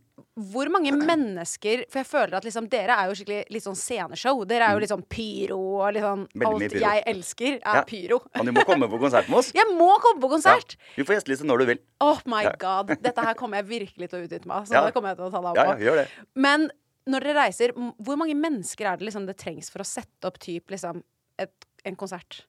[0.49, 4.41] hvor mange mennesker For jeg føler at liksom, dere er jo skikkelig litt sånn sceneshow.
[4.49, 6.47] Dere er jo litt sånn pyro og litt sånn Mm.
[6.49, 6.81] Alt pyro.
[6.81, 7.83] jeg elsker, er Ja.
[7.85, 8.21] pyro.
[8.35, 9.53] Men du må komme på konsert med oss.
[9.55, 10.77] Jeg må komme på konsert!
[10.79, 10.95] Ja.
[10.97, 11.79] Du får gjesteliste når du vil.
[12.01, 12.97] Oh my god.
[13.03, 14.65] Dette her kommer jeg virkelig til å utnytte meg av.
[14.65, 15.81] Så det kommer jeg til å ta deg av på.
[15.81, 16.09] ja, gjør det.
[16.35, 16.71] Men
[17.07, 20.39] når dere reiser, hvor mange mennesker er det liksom det trengs for å sette opp
[20.39, 21.03] typ, liksom,
[21.39, 21.53] et,
[21.85, 22.47] en konsert?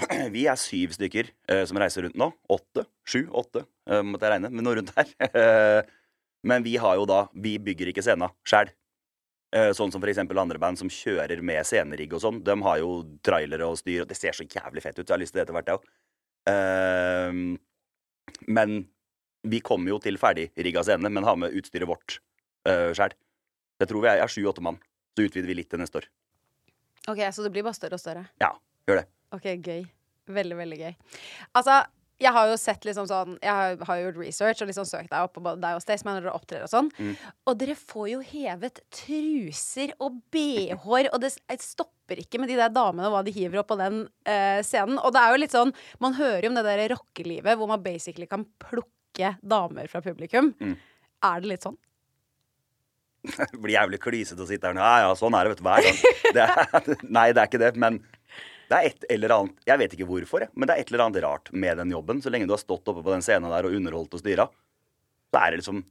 [0.34, 2.30] Vi er syv stykker eh, som reiser rundt nå.
[2.52, 2.86] Åtte.
[3.08, 4.52] Sju, åtte, eh, måtte jeg regne.
[4.52, 5.10] Men noe rundt her.
[5.32, 5.82] Eh,
[6.42, 8.72] men vi har jo da Vi bygger ikke scena sjæl.
[9.54, 12.40] Eh, sånn som eksempel andre band som kjører med scenerigg og sånn.
[12.42, 15.04] De har jo trailere og styr, og det ser så jævlig fett ut.
[15.04, 15.86] Så jeg har lyst til det etter hvert, jeg òg.
[16.50, 18.74] Eh, men
[19.42, 22.18] vi kommer jo til ferdigrigga scene, men har med utstyret vårt
[22.68, 23.14] uh, sjæl.
[23.82, 24.78] Jeg tror vi er, er sju-åtte mann.
[25.16, 26.06] Så utvider vi litt til neste år.
[27.10, 28.22] Ok, Så det blir bare større og større?
[28.40, 28.52] Ja,
[28.86, 29.08] gjør det.
[29.32, 29.82] Ok, gøy.
[30.32, 30.94] Veldig, veldig gøy.
[31.58, 31.80] Altså,
[32.22, 35.10] jeg har jo sett liksom sånn Jeg har, har jo gjort research og liksom søkt
[35.10, 36.90] deg opp på både deg og Staysman når dere opptrer og sånn.
[36.98, 37.12] Mm.
[37.50, 42.72] Og dere får jo hevet truser og bh-er, og det stopper ikke med de der
[42.74, 45.00] damene og hva de hiver opp på den uh, scenen.
[45.00, 47.82] Og det er jo litt sånn Man hører jo om det der rockelivet hvor man
[47.84, 50.52] basically kan plukke damer fra publikum.
[50.60, 50.76] Mm.
[51.26, 51.78] Er det litt sånn?
[53.52, 54.82] Det blir jævlig klysete å sitte her nå.
[54.82, 56.00] Ja, ja, sånn er det, vet du, hver gang.
[56.34, 58.00] Det er, nei, det er ikke det, men
[58.72, 61.24] det er et eller annet Jeg vet ikke hvorfor, men det er et eller annet
[61.24, 62.22] rart med den jobben.
[62.24, 64.46] Så lenge du har stått oppe på den scenen der og underholdt og styra,
[65.32, 65.82] så er det liksom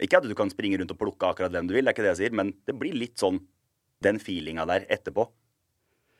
[0.00, 2.06] Ikke at du kan springe rundt og plukke akkurat hvem du vil, det er ikke
[2.06, 3.42] det jeg sier, men det blir litt sånn
[4.00, 5.26] den feelinga der etterpå.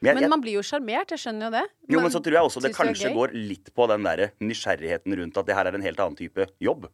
[0.00, 1.62] Men, jeg, Men man blir jo sjarmert, jeg skjønner jo det.
[1.94, 5.40] jo, men så tror jeg også det kanskje går litt på den der nysgjerrigheten rundt
[5.40, 6.86] at det her er en helt annen type jobb.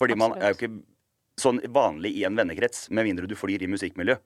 [0.00, 0.70] Fordi man er jo ikke
[1.40, 4.16] sånn vanlig i en vennekrets, med mindre du flyr i musikkmiljø,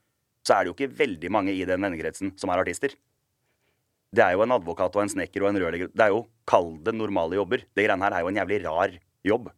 [0.47, 2.95] så er det jo ikke veldig mange i den vennekretsen som er artister.
[4.11, 5.93] Det er jo en advokat og en snekker og en rørlegger.
[5.95, 7.63] Det er jo, kall det normale jobber.
[7.77, 8.97] Det greiene her er jo en jævlig rar
[9.27, 9.51] jobb.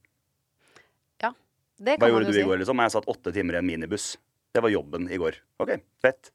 [1.22, 1.32] Ja,
[1.78, 2.84] det kan Hva kan gjorde man du i går, liksom?
[2.84, 4.12] Jeg satt åtte timer i en minibuss.
[4.52, 5.40] Det var jobben i går.
[5.64, 6.32] OK, fett.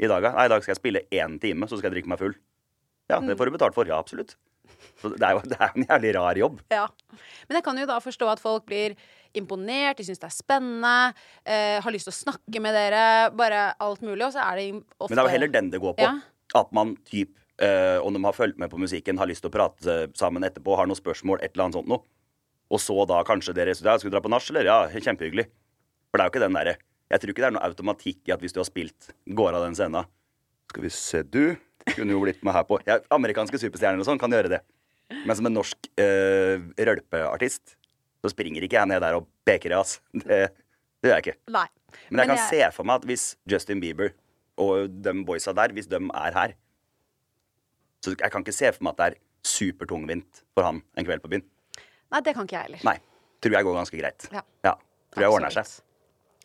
[0.00, 0.34] I dag, ja?
[0.34, 2.34] Nei, i dag skal jeg spille én time, så skal jeg drikke meg full.
[3.10, 3.86] Ja, det får du betalt for.
[3.86, 4.34] Ja, absolutt.
[5.00, 6.60] Så det er jo det er en jævlig rar jobb.
[6.72, 6.86] Ja.
[7.48, 8.96] Men jeg kan jo da forstå at folk blir
[9.36, 10.94] imponert, de syns det er spennende,
[11.44, 13.04] eh, har lyst til å snakke med dere,
[13.38, 14.66] bare alt mulig, og så er det
[14.98, 16.08] ofte Men det er jo heller den det går på.
[16.08, 16.16] Ja.
[16.58, 19.54] At man typ, eh, om de har fulgt med på musikken, har lyst til å
[19.54, 22.04] prate sammen etterpå, har noen spørsmål, et eller annet sånt noe.
[22.70, 24.68] Og så da kanskje dere ja, Skal dra på nach, eller?
[24.68, 25.48] Ja, kjempehyggelig.
[26.10, 26.76] For det er jo ikke den derre
[27.10, 29.64] Jeg tror ikke det er noe automatikk i at hvis du har spilt, går av
[29.66, 30.06] den scenen
[30.70, 31.56] Skal vi se, du
[31.96, 34.60] kunne jo blitt med her på ja, Amerikanske superstjerner og sånn kan gjøre det.
[35.26, 37.74] Men som en norsk eh, rølpeartist,
[38.20, 39.96] så springer ikke jeg ned der og peker i, ass.
[40.12, 40.42] Det,
[41.00, 41.38] det gjør jeg ikke.
[41.56, 41.64] Nei.
[42.12, 44.12] Men jeg Men kan se for meg at hvis Justin Bieber
[44.60, 46.54] og de boysa der, hvis de er her
[48.00, 49.18] Så jeg kan ikke se for meg at det er
[49.50, 51.44] supertungvint for han en kveld på byen.
[52.10, 52.84] Nei, det kan ikke jeg heller.
[52.88, 52.96] Nei.
[53.40, 54.26] Tror jeg går ganske greit.
[54.34, 54.74] Ja.
[55.14, 55.68] Tror jeg ordner seg.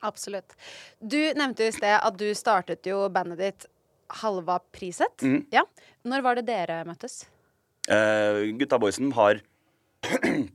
[0.05, 0.55] Absolutt.
[0.99, 3.65] Du nevnte jo i sted at du startet jo bandet ditt
[4.21, 5.23] Halva Priset.
[5.25, 5.45] Mm.
[5.53, 5.65] Ja.
[6.05, 7.23] Når var det dere møttes?
[7.89, 9.41] Uh, gutta boysen har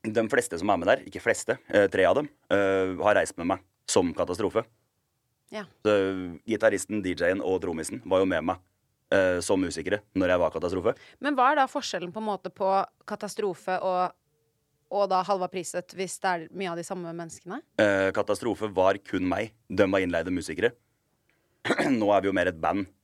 [0.00, 3.36] De fleste som er med der, ikke fleste, uh, tre av dem, uh, har reist
[3.36, 4.62] med meg som katastrofe.
[5.52, 5.66] Ja.
[5.84, 5.92] Så
[6.48, 8.62] Gitaristen, DJ-en og trommisen var jo med meg
[9.14, 10.94] eh, som musikere når jeg var katastrofe.
[11.20, 12.68] Men hva er da forskjellen på en måte på
[13.10, 14.14] katastrofe og,
[14.90, 17.60] og da Halva Priset, hvis det er mye av de samme menneskene?
[17.80, 19.52] Eh, katastrofe var kun meg.
[19.68, 20.72] De var innleide musikere.
[22.00, 22.86] Nå er vi jo mer et band.
[22.86, 22.96] Eh,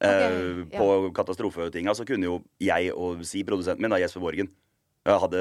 [0.00, 0.80] Ok, ja.
[0.80, 4.48] På katastrofetinga så kunne jo jeg og si produsenten min, da, Jesper Borgen,
[5.04, 5.40] hadde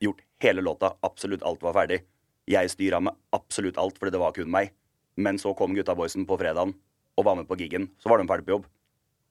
[0.00, 0.94] gjort hele låta.
[1.04, 2.02] Absolutt alt var ferdig.
[2.48, 4.72] Jeg styra med absolutt alt, fordi det var kun meg.
[5.20, 6.72] Men så kom gutta boysen på fredagen
[7.18, 7.88] og var med på giggen.
[8.00, 8.68] Så var de ferdig på jobb.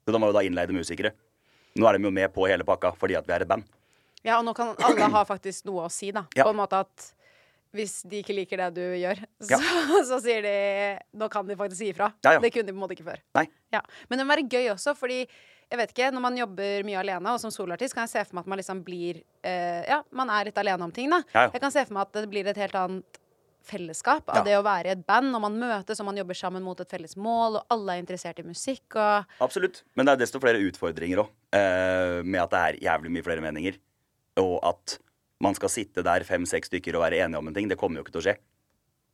[0.08, 1.12] Så de var jo da innleide musikere.
[1.76, 3.66] Nå er de jo med på hele pakka fordi at vi er et band.
[4.24, 6.24] Ja, og nå kan alle ha faktisk noe å si, da.
[6.36, 6.46] Ja.
[6.48, 7.10] På en måte at
[7.76, 10.00] hvis de ikke liker det du gjør, så, Ja.
[10.08, 10.54] så sier de
[11.20, 12.08] Nå kan de faktisk si ifra.
[12.24, 12.38] Ja.
[12.40, 13.20] Det kunne de på en måte ikke før.
[13.36, 13.46] Nei.
[13.76, 13.84] Ja.
[14.10, 15.20] Men det må være gøy også, fordi
[15.68, 18.38] jeg vet ikke, når man jobber mye alene, og som soloartist, kan jeg se for
[18.40, 21.20] meg at man liksom blir eh, Ja, man er litt alene om ting, da.
[21.36, 23.20] Jeg kan se for meg at det blir et helt annet
[23.68, 24.44] fellesskap av Ja.
[24.48, 26.90] det å være i et band, og man møtes og man jobber sammen mot et
[26.90, 29.84] felles mål, og alle er interessert i musikk og Absolutt.
[29.96, 33.42] Men det er desto flere utfordringer òg, eh, med at det er jævlig mye flere
[33.44, 33.78] meninger.
[34.38, 34.98] Og at
[35.42, 37.68] man skal sitte der fem-seks stykker og være enige om en ting.
[37.70, 38.38] Det kommer jo ikke til å skje.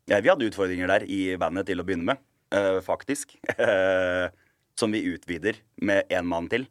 [0.08, 2.18] Ja, vi hadde utfordringer der i bandet til å begynne med,
[2.52, 3.36] eh, faktisk.
[3.60, 4.30] Eh,
[4.76, 6.66] som vi utvider med én mann til.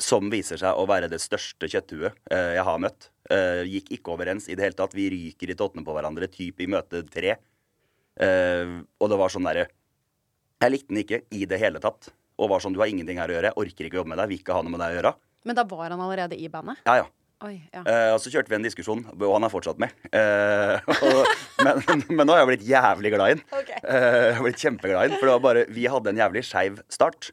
[0.00, 3.10] Som viser seg å være det største kjøtthuet eh, jeg har møtt.
[3.30, 4.96] Eh, gikk ikke overens i det hele tatt.
[4.96, 7.36] Vi ryker i tottene på hverandre, typ i møte tre.
[8.20, 9.68] Eh, og det var sånn derre
[10.60, 12.10] jeg likte den ikke i det hele tatt.
[12.40, 14.20] Og var sånn, du har ingenting her å gjøre, jeg orker ikke å jobbe med
[14.20, 15.14] deg, vil ikke ha noe med deg å gjøre.
[15.48, 16.82] Men da var han allerede i bandet.
[16.84, 17.08] Ja, ja.
[17.40, 17.80] Oi, ja.
[17.88, 19.94] Eh, og så kjørte vi en diskusjon, og han er fortsatt med.
[20.12, 21.30] Eh, og,
[21.64, 23.44] men, men nå har jeg blitt jævlig glad i den.
[23.62, 23.80] Okay.
[23.80, 25.16] Eh, jeg har blitt kjempeglad i den.
[25.16, 27.30] For det var bare Vi hadde en jævlig skeiv start.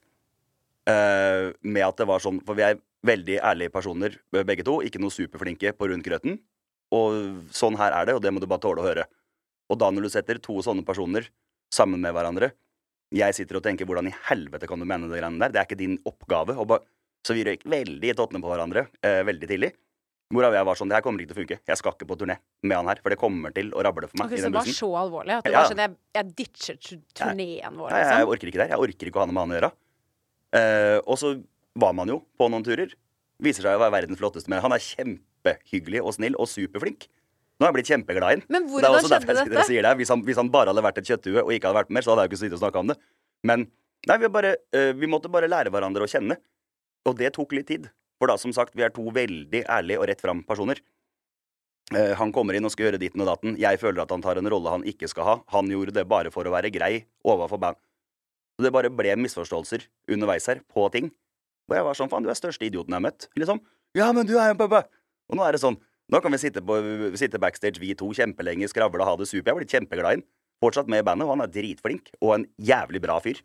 [0.88, 4.80] Eh, med at det var sånn For vi er veldig ærlige personer, begge to.
[4.84, 6.40] Ikke noe superflinke på rundt grøten.
[6.96, 9.06] Og sånn her er det, og det må du bare tåle å høre.
[9.72, 11.28] Og da når du setter to sånne personer
[11.74, 12.54] sammen med hverandre
[13.12, 15.66] Jeg sitter og tenker 'hvordan i helvete kan du mene det greiene der?' Det er
[15.66, 16.56] ikke din oppgave.
[17.24, 19.72] Så vi røyk veldig i tottene på hverandre uh, veldig tidlig.
[20.34, 21.60] Hvorav jeg var sånn Det her kommer ikke til å funke.
[21.64, 24.20] Jeg skal ikke på turné med han her, for det kommer til å rable for
[24.20, 24.28] meg.
[24.28, 25.62] Ok, i så det var så alvorlig at du Ja.
[25.62, 26.76] var sånn Jeg, jeg ditcher
[27.16, 28.70] turneen vår, Nei, jeg jeg, orker ikke det.
[28.70, 29.72] Jeg orker ikke å ha noe med han å gjøre.
[30.56, 31.34] Eh, og så
[31.78, 32.94] var man jo på noen turer.
[33.44, 34.64] Viser seg å være verdens flotteste med.
[34.64, 37.08] Han er kjempehyggelig og snill og superflink.
[37.58, 38.44] Nå har jeg blitt kjempeglad i ham.
[38.54, 39.68] Men Det er hvordan også derfor skjedde jeg dette?
[39.70, 39.94] sier det.
[39.98, 42.06] Hvis han, hvis han bare hadde vært et kjøtthue og ikke hadde vært med mer,
[42.06, 42.98] så hadde jeg jo ikke sittet og snakka om det.
[43.50, 43.64] Men
[44.08, 46.38] nei, vi, bare, eh, vi måtte bare lære hverandre å kjenne.
[47.10, 47.90] Og det tok litt tid.
[48.22, 50.82] For da, som sagt, vi er to veldig ærlige og rett fram personer.
[51.96, 53.58] Eh, han kommer inn og skal gjøre ditten og datten.
[53.62, 55.36] Jeg føler at han tar en rolle han ikke skal ha.
[55.56, 57.80] Han gjorde det bare for å være grei overfor band.
[58.58, 61.12] Så det bare ble misforståelser underveis her på ting.
[61.68, 63.28] Hvor jeg var sånn, faen, du er største idioten jeg har møtt.
[63.38, 63.60] Liksom.
[63.98, 64.88] Ja, men du er jo pappa.
[65.30, 65.78] Og nå er det sånn.
[66.10, 66.78] Nå kan vi sitte, på,
[67.20, 69.52] sitte backstage, vi to, kjempelenge, skravle og ha det super.
[69.52, 70.26] Jeg har blitt kjempeglad i ham.
[70.64, 72.10] Fortsatt med i bandet, og han er dritflink.
[72.24, 73.44] Og en jævlig bra fyr.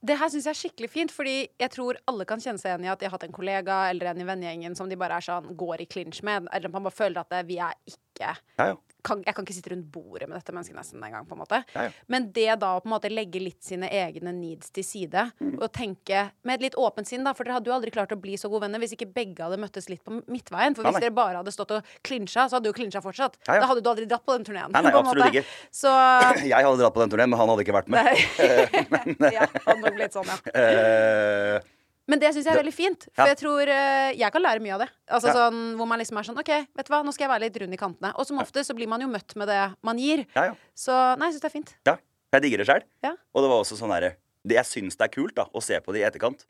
[0.00, 2.86] Det her syns jeg er skikkelig fint, fordi jeg tror alle kan kjenne seg igjen
[2.86, 5.26] i at de har hatt en kollega eller en i vennegjengen som de bare er
[5.26, 6.46] sånn går i clinch med.
[6.54, 8.76] Eller man bare føler at vi er ikke Ja, ja.
[9.06, 11.82] kan, Jeg kan ikke sitte rundt bordet med dette mennesket nesten engang, en gang, Ja,
[11.86, 11.90] ja.
[12.08, 15.54] Men det da å på en måte legge litt sine egne needs til side, Mm.
[15.62, 18.20] og tenke med et litt åpent sinn, da, for dere hadde jo aldri klart å
[18.20, 20.74] bli så gode venner hvis ikke begge hadde møttes litt på midtveien.
[20.74, 23.38] For hvis dere bare hadde stått og klinsja, så hadde du jo klinsja fortsatt.
[23.46, 24.70] Da hadde du aldri dratt på den turneen.
[24.74, 25.46] Nei, nei, absolutt ikke.
[25.70, 25.88] Så
[26.52, 28.02] Jeg hadde dratt på den turneen, men han hadde ikke vært med.
[28.04, 29.32] Nei.
[29.38, 31.60] ja, hadde nok blitt sånn, ja.
[32.08, 33.04] Men det syns jeg er veldig fint.
[33.12, 33.26] For Ja.
[33.34, 34.88] jeg tror eh, jeg kan lære mye av det.
[35.10, 35.34] Altså Ja.
[35.34, 37.56] sånn Hvor man liksom er sånn OK, vet du hva, nå skal jeg være litt
[37.60, 38.12] rund i kantene.
[38.16, 40.24] Og som ofte så blir man jo møtt med det man gir.
[40.34, 40.54] ja, ja.
[40.74, 41.74] Så nei, jeg syns det er fint.
[41.86, 41.96] Ja,
[42.32, 42.82] jeg digger det sjøl.
[43.04, 43.10] Ja.
[43.34, 44.16] Og det var også sånn derre
[44.48, 46.46] Jeg syns det er kult da, å se på det i etterkant.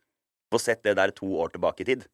[0.52, 2.06] Få sett det der to år tilbake i tid.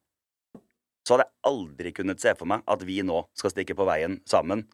[1.07, 4.21] Så hadde jeg aldri kunnet se for meg at vi nå skal stikke på veien
[4.25, 4.67] sammen.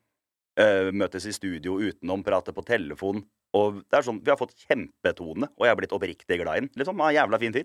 [0.58, 3.24] øh, møtes i studio utenom, prate på telefon.
[3.54, 6.60] Og det er sånn, Vi har fått kjempetone, og jeg har blitt oppriktig glad i
[6.60, 6.68] den.
[6.76, 7.64] Liksom, ah, jævla fin fyr.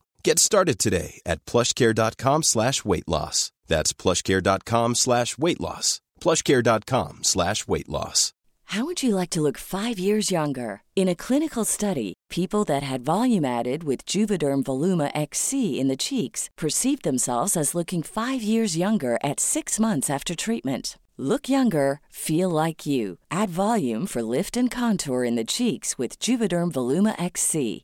[0.23, 3.51] Get started today at plushcare.com slash weight loss.
[3.67, 5.99] That's plushcare.com slash weight loss.
[6.19, 8.33] plushcare.com slash weight loss.
[8.65, 10.83] How would you like to look five years younger?
[10.95, 15.97] In a clinical study, people that had volume added with Juvederm Voluma XC in the
[15.97, 20.97] cheeks perceived themselves as looking five years younger at six months after treatment.
[21.17, 23.17] Look younger, feel like you.
[23.29, 27.83] Add volume for lift and contour in the cheeks with Juvederm Voluma XC.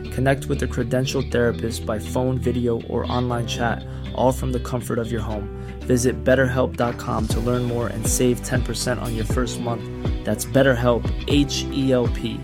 [0.21, 4.99] Connect with a credentialed therapist by phone, video, or online chat, all from the comfort
[4.99, 5.49] of your home.
[5.87, 9.81] Visit betterhelp.com to learn more and save 10% on your first month.
[10.23, 12.39] That's BetterHelp, H E L P.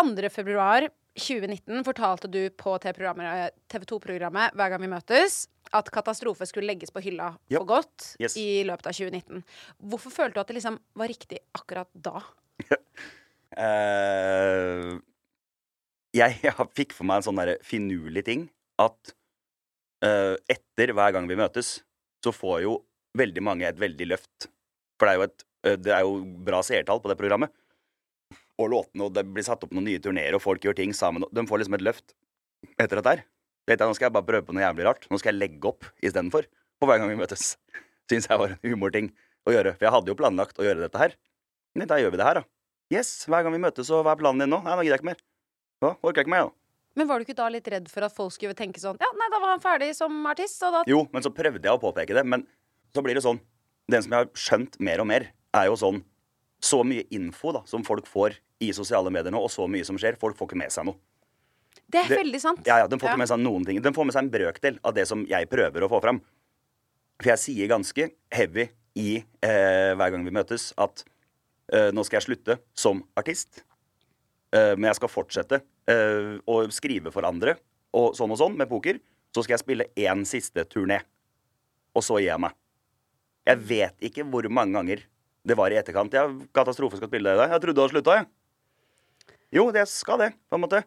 [0.00, 0.28] 2.
[0.32, 0.88] februar
[1.18, 5.42] 2019 fortalte du på TV 2-programmet Hver gang vi møtes
[5.76, 7.58] at katastrofe skulle legges på hylla Ja.
[7.60, 8.36] for godt Yes.
[8.40, 9.44] i løpet av 2019.
[9.76, 12.22] Hvorfor følte du at det liksom var riktig akkurat da?
[13.58, 14.98] Eh,
[16.16, 18.48] jeg, jeg fikk for meg en sånn der finurlig ting
[18.80, 19.14] at
[20.04, 21.80] uh, etter hver gang vi møtes,
[22.24, 22.78] så får jo
[23.18, 24.48] veldig mange et veldig løft.
[24.96, 26.14] For det er jo et uh, Det er jo
[26.46, 27.52] bra seertall på det programmet.
[28.60, 31.24] Og låtene, og det blir satt opp noen nye turneer, og folk gjør ting sammen.
[31.32, 32.14] De får liksom et løft
[32.76, 33.22] etter dette her.
[33.68, 35.06] Vet jeg, Nå skal jeg bare prøve på noe jævlig rart.
[35.08, 36.48] Nå skal jeg legge opp istedenfor.
[36.80, 37.54] På hver gang vi møtes.
[38.10, 39.12] Syns jeg var en humorting
[39.48, 39.76] å gjøre.
[39.76, 41.16] For jeg hadde jo planlagt å gjøre dette her.
[41.76, 42.59] Men da gjør vi det her, da.
[42.90, 44.58] Yes, hver gang vi møtes, og hva er planen din nå?
[44.64, 45.20] Nei, nå gidder jeg ikke mer.
[45.80, 45.92] Hva?
[46.02, 46.56] Orker jeg ikke mer, da.
[46.98, 49.28] Men var du ikke da litt redd for at folk skulle tenke sånn Ja, nei,
[49.30, 52.16] da var han ferdig som artist, og da Jo, men så prøvde jeg å påpeke
[52.18, 52.24] det.
[52.26, 52.42] Men
[52.92, 53.38] så blir det sånn
[53.90, 56.00] Den som jeg har skjønt mer og mer, er jo sånn
[56.60, 59.96] Så mye info da som folk får i sosiale medier nå, og så mye som
[59.96, 60.18] skjer.
[60.20, 60.98] Folk får ikke med seg noe.
[61.88, 62.66] Det er Det- veldig sant.
[62.66, 63.80] Ja, ja, De får ikke med seg noen ting.
[63.80, 66.20] De får med seg en brøkdel av det som jeg prøver å få fram.
[67.22, 71.04] For jeg sier ganske heavy i eh, hver gang vi møtes, at
[71.94, 73.62] nå skal jeg slutte som artist.
[74.52, 77.54] Eh, men jeg skal fortsette eh, å skrive for andre,
[77.94, 78.98] og sånn og sånn, med poker.
[79.30, 81.00] Så skal jeg spille én siste turné.
[81.94, 82.56] Og så gir jeg meg.
[83.46, 85.04] Jeg vet ikke hvor mange ganger
[85.46, 86.12] det var i etterkant.
[86.14, 87.54] Ja, katastrofe skal spille det i dag.
[87.54, 88.26] Jeg trodde du hadde slutta, jeg.
[89.54, 90.82] Jo, det skal det, på en måte.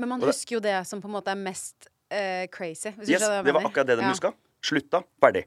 [0.00, 2.90] Men man husker jo det som på en måte er mest uh, crazy.
[2.96, 3.68] Hvis Yes, du det var mener.
[3.68, 4.10] akkurat det de Ja.
[4.14, 4.32] huska.
[4.62, 5.02] Slutta.
[5.22, 5.44] Ferdig.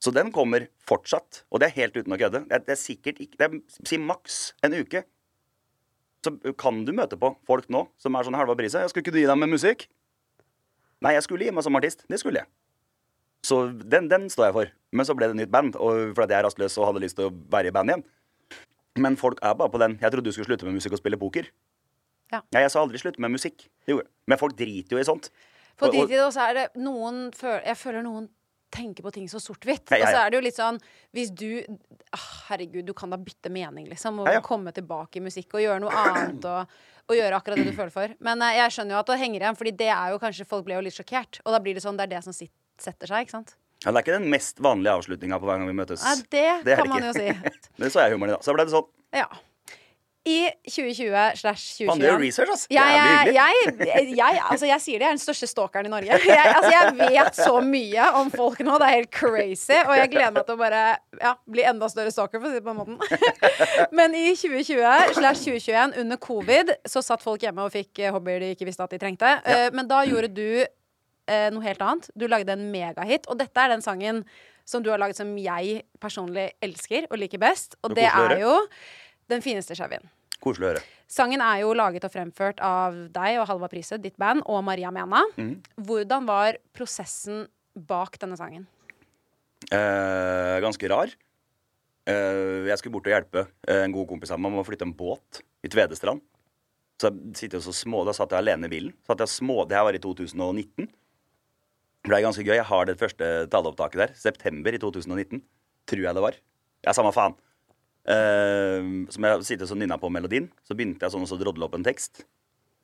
[0.00, 1.42] Så den kommer fortsatt.
[1.52, 2.44] Og det er helt uten å kødde.
[2.48, 5.04] Det er, det er sikkert ikke Det er si maks en uke.
[6.24, 8.88] Så kan du møte på folk nå som er sånn halva priset.
[8.88, 9.88] 'Skulle ikke du gi dem med musikk?'
[11.00, 12.04] Nei, jeg skulle gi meg som artist.
[12.08, 12.48] Det skulle jeg.
[13.42, 14.72] Så den, den står jeg for.
[14.92, 17.30] Men så ble det nytt band, og fordi jeg er rastløs og hadde lyst til
[17.30, 18.04] å være i band igjen.
[19.00, 19.96] Men folk er bare på den.
[20.02, 21.48] Jeg trodde du skulle slutte med musikk og spille poker.
[22.30, 22.42] Ja.
[22.52, 23.64] ja jeg sa aldri slutte med musikk.
[23.88, 24.04] Jeg.
[24.28, 25.30] Men folk driter jo i sånt.
[25.78, 27.32] For Og- og- drit i det, og så er det noen
[27.64, 28.28] Jeg føler noen
[28.70, 29.90] tenker på ting så sort-hvitt.
[29.90, 30.78] Ja, ja, Og så er det jo litt sånn
[31.16, 31.48] Hvis du
[32.14, 34.22] ah, Herregud, du kan da bytte mening, liksom.
[34.22, 34.44] Og Ja, ja.
[34.46, 36.46] komme tilbake i musikk og gjøre noe annet.
[36.46, 36.76] Og,
[37.10, 38.14] og gjøre akkurat det du føler for.
[38.22, 40.68] Men eh, jeg skjønner jo at det henger igjen, Fordi det er jo kanskje Folk
[40.68, 41.42] ble jo litt sjokkert.
[41.44, 43.56] Og da blir det sånn Det er det som sitt, setter seg, ikke sant?
[43.80, 46.02] Ja, det er ikke den mest vanlige avslutninga på hver gang vi møtes.
[46.04, 47.30] Nei, det, Det er kan man jo si.
[47.80, 48.44] Men så jeg humoren i, dag.
[48.44, 48.90] Så ble det sånn.
[49.16, 49.24] Ja.
[50.28, 52.64] I 2020 slash 2021 Man gjør 2021 research, ass.
[52.68, 52.96] jeg,
[53.32, 56.18] jeg, jeg, jeg, altså jeg sier det, jeg er den største stalkeren i Norge.
[56.28, 58.74] Jeg, altså vet så mye om folk nå.
[58.82, 59.78] Det er helt crazy.
[59.86, 60.82] Og jeg gleder meg til å bare
[61.22, 63.00] ja, bli enda større stalker, for å si det på den måten.
[63.96, 68.44] Men i 2020 slash 2021, under covid, så satt folk hjemme og fikk eh, hobbyer
[68.44, 69.34] de ikke visste at de trengte.
[69.40, 69.72] Ja.
[69.72, 72.12] Men da gjorde du eh, noe helt annet.
[72.12, 73.24] Du lagde en megahit.
[73.32, 74.24] Og dette er den sangen
[74.68, 77.80] som du har laget som jeg personlig elsker og liker best.
[77.86, 78.52] Og det er jo
[79.30, 80.08] Den fineste chevyen.
[80.40, 80.82] Koselig å høre.
[81.10, 84.92] Sangen er jo laget og fremført av deg og Halva Prise, ditt band, og Maria
[84.94, 85.24] Mena.
[85.36, 85.56] Mm.
[85.88, 88.64] Hvordan var prosessen bak denne sangen?
[89.70, 91.12] Eh, ganske rar.
[92.08, 94.86] Eh, jeg skulle bort og hjelpe eh, en god kompis av meg med å flytte
[94.88, 96.22] en båt i Tvedestrand.
[97.00, 98.96] Så jeg sitter så små, Da satt jeg alene i bilen.
[99.08, 100.88] Satt jeg små, Det her var i 2019.
[102.00, 102.56] Det ble ganske gøy.
[102.56, 104.12] Jeg har det første taleopptaket der.
[104.16, 105.42] September i 2019.
[105.88, 106.36] Tror jeg det var.
[106.84, 107.36] Ja, samme faen.
[108.08, 108.80] Eh,
[109.12, 110.48] som jeg sitter og nynna på melodien.
[110.64, 112.22] Så begynte jeg sånn å drodle opp en tekst.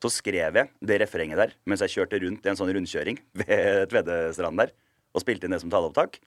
[0.02, 3.88] Så skrev jeg det refrenget der mens jeg kjørte rundt i en sånn rundkjøring ved
[3.90, 4.74] Tvedestrand der.
[5.16, 6.18] Og spilte inn det som taleopptak.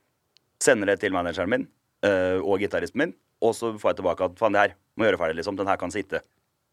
[0.63, 1.67] Sender det til manageren min
[2.03, 3.13] eh, og gitaristen min.
[3.45, 5.55] Og så får jeg tilbake at faen, det her må gjøre ferdig, liksom.
[5.55, 6.19] Den her kan sitte.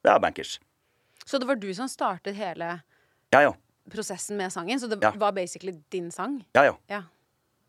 [0.03, 0.57] Det er bankers.
[1.27, 2.73] Så det var du som startet hele
[3.35, 3.53] Ja, ja.
[3.93, 4.81] prosessen med sangen?
[4.81, 5.13] Så det Ja.
[5.15, 6.41] var basically din sang?
[6.57, 6.75] Ja, ja.
[6.91, 7.03] Ja.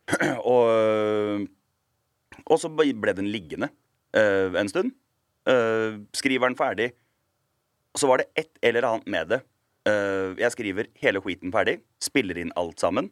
[0.48, 1.46] Og,
[2.48, 3.68] og så ble den liggende
[4.16, 4.96] eh, en stund.
[5.48, 6.92] Uh, skriver den ferdig.
[7.96, 9.40] Og så var det et eller annet med det.
[9.88, 13.10] Eh, jeg skriver hele skiten ferdig, spiller inn alt sammen.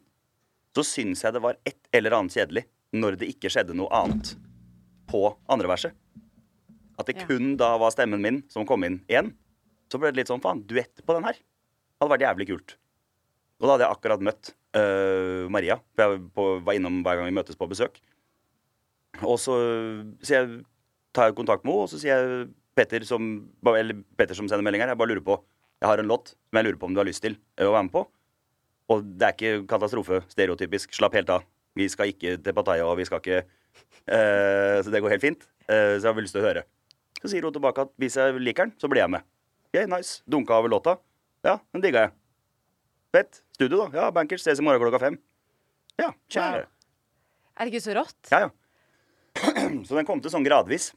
[0.76, 4.34] Så syns jeg det var et eller annet kjedelig når det ikke skjedde noe annet
[5.10, 5.96] på andre verset.
[7.00, 7.26] At det Ja.
[7.26, 9.34] kun da var stemmen min som kom inn igjen.
[9.90, 11.36] Så ble det litt sånn faen, duett på den her.
[12.00, 12.76] Hadde vært jævlig kult.
[13.60, 17.26] Og da hadde jeg akkurat møtt uh, Maria, for jeg på, var innom hver gang
[17.26, 18.00] vi møtes på besøk.
[19.22, 19.54] Og så,
[20.20, 20.64] så jeg
[21.16, 23.28] tar jeg kontakt med henne, og så sier jeg Petter som,
[23.72, 25.38] eller Petter som sender melding her, jeg bare lurer på
[25.80, 27.86] Jeg har en låt som jeg lurer på om du har lyst til å være
[27.88, 28.04] med på.
[28.92, 30.94] Og det er ikke katastrofe, stereotypisk.
[30.96, 31.44] Slapp helt av.
[31.76, 35.44] Vi skal ikke til Pattaya, og vi skal ikke uh, Så det går helt fint.
[35.66, 36.62] Uh, så jeg har lyst til å høre.
[37.18, 39.26] Så sier hun tilbake at hvis jeg liker den, så blir jeg med.
[39.68, 40.22] Ok, nice.
[40.30, 40.96] Dunka over låta.
[41.44, 42.14] Ja, den digga jeg.
[43.16, 43.42] Fett.
[43.56, 43.88] Studio, da.
[44.00, 45.18] Ja, Bankers ses i morgen klokka fem.
[46.00, 46.66] Ja, kjære.
[47.56, 48.30] Er det ikke så rått?
[48.32, 48.54] Ja, ja.
[49.86, 50.90] Så den kom til sånn gradvis.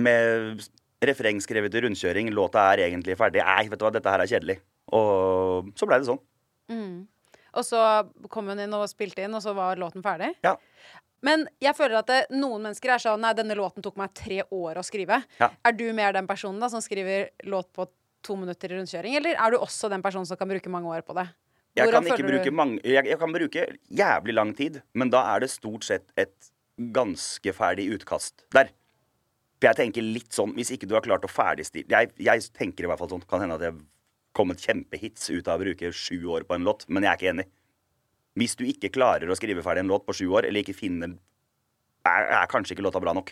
[0.00, 0.62] Med
[1.02, 2.30] refreng skrevet i rundkjøring.
[2.32, 3.42] Låta er egentlig ferdig.
[3.44, 4.60] Nei, vet du hva, dette her er kjedelig.
[4.92, 6.22] Og så blei det sånn.
[7.52, 7.78] Og så
[8.32, 10.32] kom hun inn og spilte inn, og så var låten ferdig?
[10.44, 10.56] Ja.
[11.22, 14.40] Men jeg føler at det, noen mennesker er sånn Nei, denne låten tok meg tre
[14.42, 15.20] år å skrive.
[15.38, 15.52] Ja.
[15.68, 17.86] Er du mer den personen da som skriver låt på
[18.26, 21.04] to minutter i rundkjøring, eller er du også den personen som kan bruke mange år
[21.06, 21.26] på det?
[21.78, 25.42] Jeg kan, ikke bruke mange, jeg, jeg kan bruke jævlig lang tid, men da er
[25.42, 26.50] det stort sett et
[26.92, 28.70] ganske ferdig utkast der.
[29.62, 32.82] For jeg tenker litt sånn, hvis ikke du har klart å ferdigstille jeg, jeg tenker
[32.82, 33.20] i hvert fall sånn.
[33.30, 33.84] Kan hende at jeg har
[34.34, 37.30] kommet kjempehits ut av å bruke sju år på en låt, men jeg er ikke
[37.30, 37.44] enig.
[38.42, 41.12] Hvis du ikke klarer å skrive ferdig en låt på sju år, eller ikke finner
[41.14, 43.30] er, er kanskje ikke låta bra nok.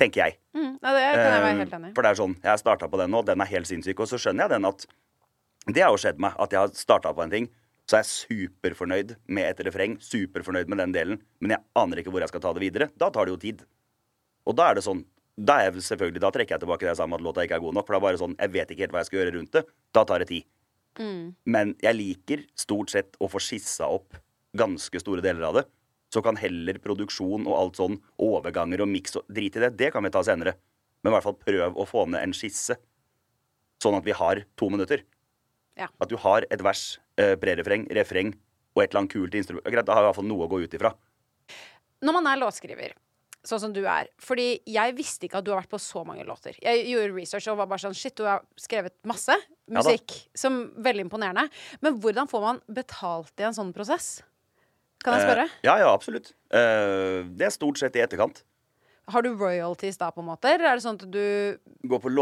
[0.00, 0.38] Tenker jeg.
[0.56, 1.90] Mm, ja, det kan jeg være helt enig.
[1.98, 4.00] For det er sånn, jeg starta på den nå, den er helt sinnssyk.
[4.00, 4.86] Og så skjønner jeg den at
[5.68, 7.50] Det har jo skjedd meg at jeg har starta på en ting,
[7.84, 12.14] så er jeg superfornøyd med et refreng, superfornøyd med den delen, men jeg aner ikke
[12.14, 12.88] hvor jeg skal ta det videre.
[12.96, 13.60] Da tar det jo tid.
[14.48, 15.04] Og da er det sånn
[15.40, 17.56] Da er jeg selvfølgelig, da trekker jeg tilbake det jeg sa om at låta ikke
[17.56, 17.86] er god nok.
[17.86, 19.62] For det er bare sånn, jeg vet ikke helt hva jeg skal gjøre rundt det.
[19.96, 20.44] Da tar det tid.
[21.48, 24.18] Men jeg liker stort sett å få skissa opp
[24.58, 25.64] ganske store deler av det.
[26.12, 29.92] Så kan heller produksjon og alt sånn, overganger og miks og drit i det, det
[29.94, 30.56] kan vi ta senere.
[31.00, 32.76] Men i hvert fall prøv å få ned en skisse,
[33.80, 35.04] sånn at vi har to minutter.
[35.78, 35.88] Ja.
[36.02, 38.34] At du har et vers, eh, prerefreng, refreng
[38.74, 39.64] og et eller annet kult instrument.
[39.64, 40.92] Greit, da har vi i hvert fall noe å gå ut ifra.
[42.02, 42.92] Når man er låtskriver,
[43.46, 46.26] sånn som du er Fordi jeg visste ikke at du har vært på så mange
[46.28, 46.56] låter.
[46.60, 49.36] Jeg gjorde research og var bare sånn Shit, du har skrevet masse
[49.70, 50.04] musikk.
[50.04, 50.18] musikk.
[50.36, 51.46] som Veldig imponerende.
[51.80, 54.20] Men hvordan får man betalt i en sånn prosess?
[55.00, 55.48] Kan jeg spørre?
[55.48, 56.34] Eh, ja, ja, absolutt.
[56.52, 58.42] Eh, det er stort sett i etterkant.
[59.10, 60.50] Har du royalties da, på en måte?
[60.52, 61.56] Eller er det sånn at du
[61.88, 62.12] Går på,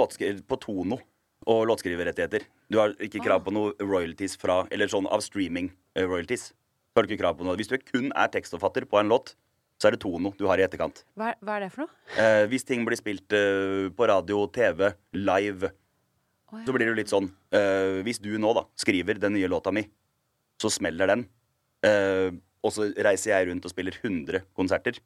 [0.47, 1.01] på Tono
[1.49, 2.45] og låtskriverrettigheter.
[2.71, 6.53] Du har ikke krav på noe royalties fra Eller sånn av streaming eh, royalties.
[6.95, 7.59] Har du ikke krav på noe.
[7.59, 9.35] Hvis du kun er tekstforfatter på en låt,
[9.79, 11.05] så er det Tono du har i etterkant.
[11.19, 11.93] Hva hva er det for noe?
[12.19, 15.71] Eh, hvis ting blir spilt eh, på radio, TV, live,
[16.51, 16.65] oh, ja.
[16.67, 19.73] så blir det jo litt sånn eh, Hvis du nå da skriver den nye låta
[19.75, 19.85] mi,
[20.59, 21.25] så smeller den.
[21.87, 22.35] Eh,
[22.67, 24.99] og så reiser jeg rundt og spiller 100 konserter.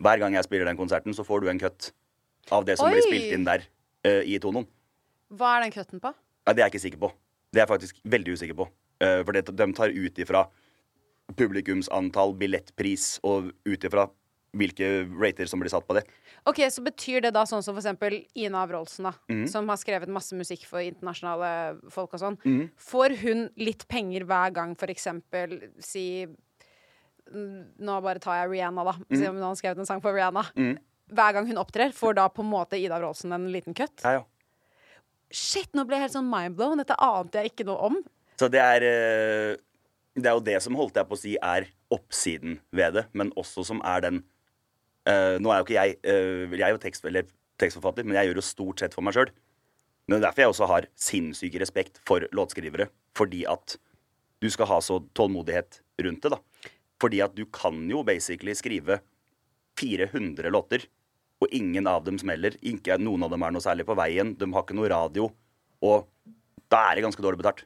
[0.00, 1.90] Hver gang jeg spiller den konserten, så får du en cut
[2.52, 2.94] av det som Oi!
[2.96, 3.64] blir spilt inn der
[4.04, 4.68] eh, i Tonoen.
[5.32, 6.12] Hva er den cutten på?
[6.44, 7.12] Ja, det er jeg ikke sikker på.
[7.50, 8.68] Det er jeg faktisk veldig usikker på.
[9.00, 10.44] Eh, for det, de tar ut ifra
[11.36, 14.08] publikumsantall, billettpris og ut ifra
[14.56, 14.86] hvilke
[15.20, 16.02] rater som blir satt på det.
[16.48, 19.44] Ok, Så betyr det da sånn som for eksempel Ina Wroldsen, da, mm.
[19.50, 22.38] som har skrevet masse musikk for internasjonale folk og sånn.
[22.80, 28.86] Får hun litt penger hver gang for eksempel si mm, Nå bare tar jeg Rihanna,
[28.90, 28.96] da.
[29.12, 30.46] Si om hun har skrevet en sang for Rihanna.
[31.10, 34.02] Hver gang hun opptrer, får da på en måte Ida Wroldsen en liten cut.
[34.02, 34.26] Ja, ja.
[35.30, 36.80] Shit, nå ble jeg helt sånn mindblown.
[36.82, 38.00] Dette ante jeg ikke noe om.
[38.40, 39.58] Så det er eh,
[40.20, 43.32] Det er jo det som holdt jeg på å si er oppsiden ved det, men
[43.40, 44.22] også som er den
[45.08, 47.06] uh, Nå er jo ikke jeg uh, Jeg er jo tekst,
[47.60, 49.32] tekstforfatter, men jeg gjør jo stort sett for meg sjøl.
[50.10, 52.88] Det er derfor jeg også har sinnssyk respekt for låtskrivere.
[53.16, 53.76] Fordi at
[54.42, 56.70] du skal ha så tålmodighet rundt det, da.
[57.00, 58.98] Fordi at du kan jo basically skrive
[59.80, 60.86] 400 låter,
[61.40, 62.56] og ingen av dem smeller.
[62.66, 64.34] Ikke noen av dem er noe særlig på veien.
[64.36, 65.30] De har ikke noe radio.
[65.80, 66.08] Og
[66.72, 67.64] da er det ganske dårlig betalt.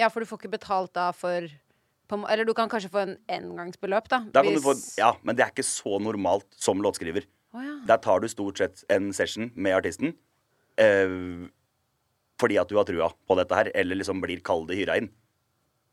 [0.00, 1.46] Ja, for du får ikke betalt da for
[2.10, 4.20] på, Eller du kan kanskje få en engangsbeløp, da.
[4.34, 7.24] Da kan du få, ja, men det er ikke så normalt som låtskriver.
[7.54, 7.78] Oh, ja.
[7.88, 10.12] Der tar du stort sett en session med artisten
[10.80, 11.46] eh,
[12.42, 15.08] fordi at du har trua på dette her, eller liksom blir kalde hyra inn.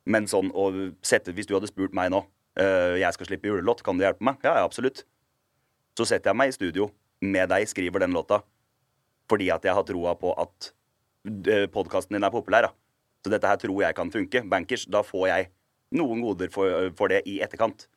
[0.10, 0.72] Men sånn å
[1.06, 2.24] sette Hvis du hadde spurt meg nå
[2.58, 4.40] eh, Jeg skal slippe julelåt, kan du hjelpe meg?
[4.42, 5.04] Ja, ja, absolutt.
[5.94, 6.90] Så setter jeg meg i studio
[7.22, 8.40] med deg, skriver den låta,
[9.30, 10.72] fordi at jeg har troa på at
[11.70, 12.66] podkasten din er populær.
[12.66, 12.81] da.
[13.22, 14.42] Så dette her tror jeg kan funke.
[14.50, 15.50] Bankers, da får jeg
[15.98, 17.88] noen goder for, for det i etterkant.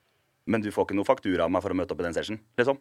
[0.47, 2.41] Men du får ikke noe faktura av meg for å møte opp i den session.
[2.59, 2.81] liksom.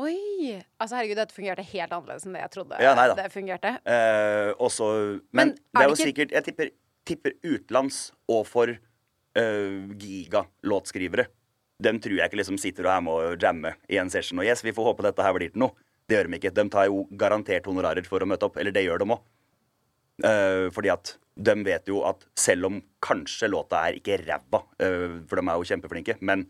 [0.00, 0.56] Oi!
[0.80, 3.74] Altså, herregud, dette fungerte helt annerledes enn det jeg trodde Ja, det fungerte.
[3.84, 4.86] Eh, også,
[5.32, 6.70] men, Men det er er jo ikke- sikkert Jeg tipper,
[7.04, 11.26] tipper utenlands og for uh, gigalåtskrivere.
[11.82, 14.38] Dem tror jeg ikke liksom sitter og er med og jammer i en session.
[14.38, 15.72] Og yes, vi får håpe dette her blir til noe.
[16.08, 16.54] Det gjør de ikke.
[16.54, 18.56] De tar jo garantert honorarer for å møte opp.
[18.60, 19.20] Eller det gjør de òg.
[20.22, 25.40] Fordi at de vet jo at selv om kanskje låta er ikke ræva, uh, for
[25.40, 26.46] de er jo kjempeflinke, men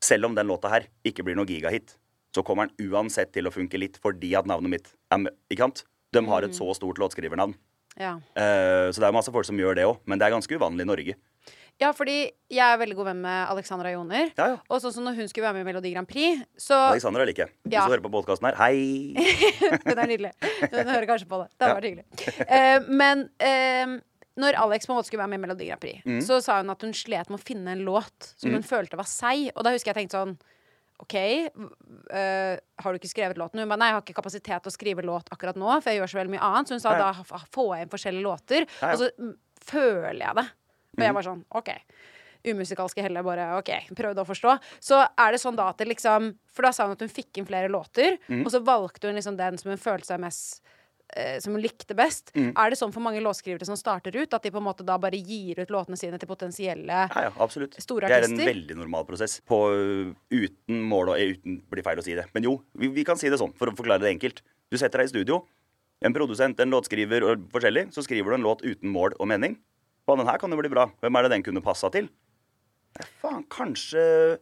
[0.00, 1.96] selv om den låta her ikke blir noe gigahit,
[2.34, 5.34] så kommer den uansett til å funke litt fordi at navnet mitt er med.
[5.50, 5.84] Ikke sant?
[6.14, 7.52] De har et så stort låtskrivernavn.
[7.98, 8.16] Ja.
[8.38, 10.86] Uh, så det er masse folk som gjør det òg, men det er ganske uvanlig
[10.86, 11.16] i Norge.
[11.80, 12.16] Ja, fordi
[12.52, 14.30] jeg er veldig god venn med Alexandra Joner.
[14.36, 14.58] Ja, ja.
[14.68, 17.46] Og sånn som når hun skulle være med i Melodi Grand Prix, så Alexandra liker
[17.46, 17.54] jeg.
[17.64, 17.86] Hvis Ja.
[17.86, 19.14] du hører på podkasten her, hei!
[19.88, 20.32] Hun er nydelig.
[20.70, 21.48] Hun hører kanskje på det.
[21.56, 22.06] Det hadde vært hyggelig.
[22.44, 23.96] Uh, men uh,
[24.40, 26.20] når Alex på en måte skulle være med i Melodi Grand Prix, Mm.
[26.24, 29.08] så sa hun at hun slet med å finne en låt som hun følte var
[29.08, 29.50] seig.
[29.56, 30.36] Og da husker jeg tenkte sånn
[31.00, 33.60] OK, uh, har du ikke skrevet låten?
[33.62, 36.00] Hun ba nei, jeg har ikke kapasitet til å skrive låt akkurat nå, for jeg
[36.02, 36.68] gjør så veldig mye annet.
[36.68, 37.12] Så hun sa Ja, ja.
[37.24, 38.90] da får jeg inn forskjellige låter, Nei.
[38.90, 38.92] ja.
[38.92, 39.34] og så mm,
[39.70, 40.46] føler jeg det.
[40.98, 41.70] Og jeg var sånn OK.
[42.46, 44.56] Umusikalske heller bare OK, prøvde å forstå.
[44.80, 47.36] Så er det sånn da at det liksom For da sa hun at hun fikk
[47.40, 48.44] inn flere låter, Mm.
[48.46, 50.62] og så valgte hun liksom den som hun følte seg mest
[51.16, 52.30] eh, som hun likte best.
[52.34, 52.52] Mm.
[52.56, 54.96] Er det sånn for mange låtskrivere som starter ut, at de på en måte da
[54.98, 57.74] bare gir ut låtene sine til potensielle Ja, ja, absolutt.
[57.82, 59.40] Store det er en veldig normal prosess.
[59.46, 62.26] På, uh, uten mål og eh, uten, blir feil å si det.
[62.34, 64.42] Men jo, vi, vi kan si det sånn, for å forklare det enkelt.
[64.70, 65.42] Du setter deg i studio.
[66.00, 67.90] En produsent, en låtskriver og forskjellig.
[67.92, 69.58] Så skriver du en låt uten mål og mening.
[70.08, 70.86] Og den her kan jo bli bra.
[71.02, 72.08] Hvem er det den kunne passa til?
[72.98, 74.38] Nei, faen, kanskje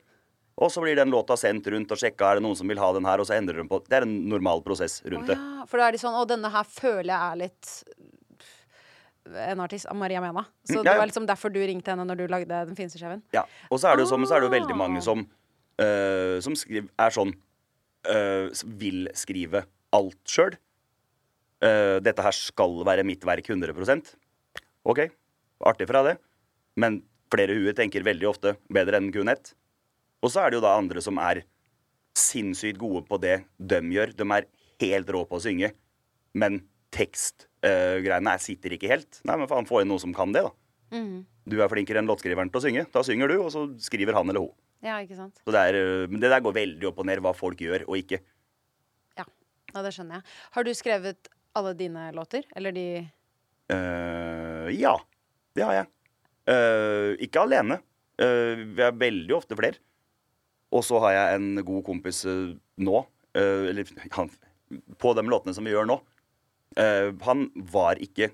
[0.58, 2.88] Og så blir den låta sendt rundt og sjekka er det noen som vil ha
[2.96, 5.68] den her, og så endrer de på Det er en normal prosess rundt Å det.
[5.68, 7.70] for da er de sånn Å, denne her føler jeg er litt
[9.28, 10.46] en artist, Maria Mena.
[10.64, 10.98] Så Mm, det ja, ja.
[11.02, 13.20] var liksom derfor du ringte henne når du lagde Den fineste skjeven.
[13.36, 13.42] Ja.
[13.70, 15.04] Og så er det jo sånn, så er det jo veldig mange Ah.
[15.04, 15.26] som,
[15.78, 17.34] øh, som skriver, er sånn
[18.08, 18.48] øh,
[18.78, 20.56] Vil skrive alt sjøl.
[21.60, 24.14] dette her skal være mitt verk 100%
[24.86, 25.10] OK,
[25.66, 26.16] artig fra det.
[26.78, 27.00] Men
[27.32, 29.54] flere huer tenker veldig ofte bedre enn kun ett.
[30.24, 31.44] Og så er det jo da andre som er
[32.18, 34.14] sinnssykt gode på det de gjør.
[34.18, 34.48] De er
[34.82, 35.72] helt rå på å synge,
[36.38, 36.62] men
[36.94, 39.20] tekstgreiene sitter ikke helt.
[39.28, 40.54] Nei, men faen, få inn noen som kan det, da.
[41.48, 42.86] Du er flinkere enn låtskriveren til å synge.
[42.92, 44.54] Da synger du, og så skriver han eller hun.
[44.84, 45.40] Ja, ikke sant?
[45.42, 47.96] Så det, er, men det der går veldig opp og ned hva folk gjør og
[47.98, 48.20] ikke.
[49.18, 49.26] Ja.
[49.72, 50.34] ja, det skjønner jeg.
[50.54, 52.46] Har du skrevet alle dine låter?
[52.58, 52.86] Eller de
[53.74, 54.94] uh, ja,
[55.58, 55.88] det har jeg.
[56.48, 57.80] Uh, ikke alene.
[58.18, 59.80] Uh, vi er veldig ofte flere.
[60.74, 63.02] Og så har jeg en god kompis uh, nå,
[63.38, 64.30] eller han,
[65.00, 65.98] på de låtene som vi gjør nå.
[67.24, 68.28] Han var ikke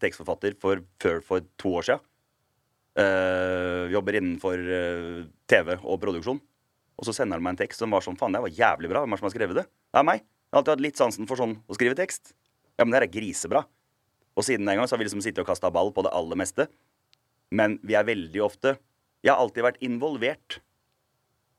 [0.00, 2.06] tekstforfatter for, før for to år siden.
[3.92, 4.62] Jobber innenfor
[5.50, 6.40] TV og produksjon.
[7.00, 9.02] Og så sender han meg en tekst som var sånn Faen, det var jævlig bra.
[9.04, 9.66] Hvem er det som har skrevet det?
[9.68, 10.24] Det er meg.
[10.24, 12.32] Jeg har alltid hatt litt sansen for sånn å skrive tekst.
[12.74, 13.64] Ja, men det her er grisebra.
[14.40, 16.38] Og siden den gang så har vi liksom sittet og kasta ball på det aller
[16.40, 16.66] meste.
[17.52, 18.76] Men vi er veldig ofte
[19.20, 20.60] Jeg har alltid vært involvert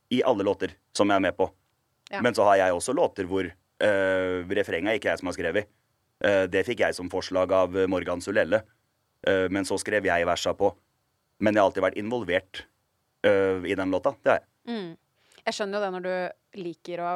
[0.09, 1.45] i alle låter som jeg er med på.
[2.09, 2.23] Ja.
[2.25, 5.69] Men så har jeg også låter hvor uh, refrenget er ikke jeg som har skrevet.
[6.25, 8.63] Uh, det fikk jeg som forslag av Morgan Sulelle.
[9.21, 10.71] Uh, men så skrev jeg versa på.
[11.37, 12.63] Men jeg har alltid vært involvert
[13.29, 14.15] uh, i den låta.
[14.17, 14.97] Det har jeg.
[15.45, 17.13] Jeg skjønner jo det når du liker å,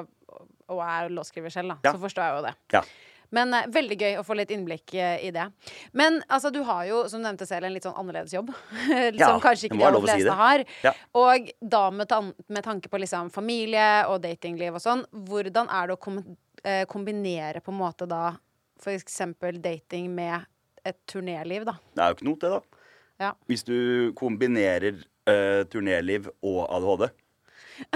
[0.71, 1.89] og er låtskriver selv, da.
[1.89, 1.97] Ja.
[1.97, 2.55] Så forstår jeg jo det.
[2.77, 2.85] Ja.
[3.31, 5.47] Men eh, veldig gøy å få litt innblikk eh, i det.
[5.93, 8.51] Men altså, du har jo, som du nevnte selv, en litt sånn annerledes jobb.
[8.85, 10.39] som Ja, kanskje ikke det de må være aller lov å si fleste det.
[10.41, 10.65] har.
[10.83, 10.93] Ja.
[11.21, 15.87] Og da med, tan med tanke på liksom familie og datingliv og sånn, hvordan er
[15.89, 16.21] det å kom
[16.63, 18.35] eh, kombinere på en måte da
[18.81, 20.43] for eksempel dating med
[20.85, 21.77] et turnéliv, da?
[21.95, 22.81] Det er jo ikke noe til det, da.
[23.23, 23.29] Ja.
[23.47, 23.75] Hvis du
[24.19, 24.97] kombinerer
[25.31, 27.05] eh, turnéliv og ADHD,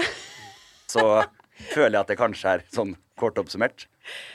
[0.90, 1.04] så
[1.74, 3.84] føler jeg at det kanskje er sånn kort oppsummert.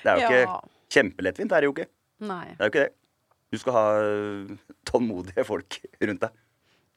[0.05, 0.29] Det er jo Ja.
[0.45, 1.89] ikke kjempelettvint, er det jo ikke.
[2.25, 2.47] Nei.
[2.53, 2.95] Det er jo ikke det.
[3.53, 4.55] Du skal ha øh,
[4.87, 6.41] tålmodige folk rundt deg.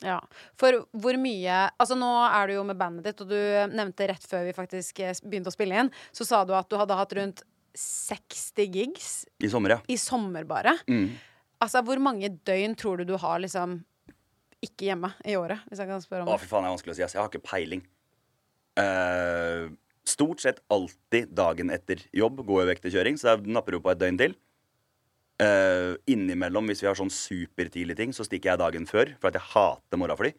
[0.07, 0.19] Ja.
[0.59, 3.39] For hvor mye Altså, nå er du jo med bandet ditt, og du
[3.75, 6.79] nevnte rett før vi faktisk eh, begynte å spille inn, så sa du at du
[6.79, 7.43] hadde hatt rundt
[7.79, 9.11] 60 gigs
[9.45, 9.81] I sommer, ja.
[9.91, 10.75] i sommer bare.
[10.91, 11.11] Mm.
[11.63, 13.81] Altså, hvor mange døgn tror du du har liksom
[14.65, 16.35] ikke hjemme i året, hvis jeg kan spørre om det.
[16.35, 17.05] Å, fy faen, det er vanskelig å si.
[17.05, 17.85] Jeg har ikke peiling.
[18.79, 19.69] Eh,
[20.09, 23.81] stort sett alltid dagen etter jobb går jeg vekk til kjøring, så da napper du
[23.85, 24.37] på et døgn til.
[25.39, 29.37] Uh, innimellom, hvis vi har sånn supertidlig ting, så stikker jeg dagen før, for at
[29.39, 30.33] jeg hater morgenfly.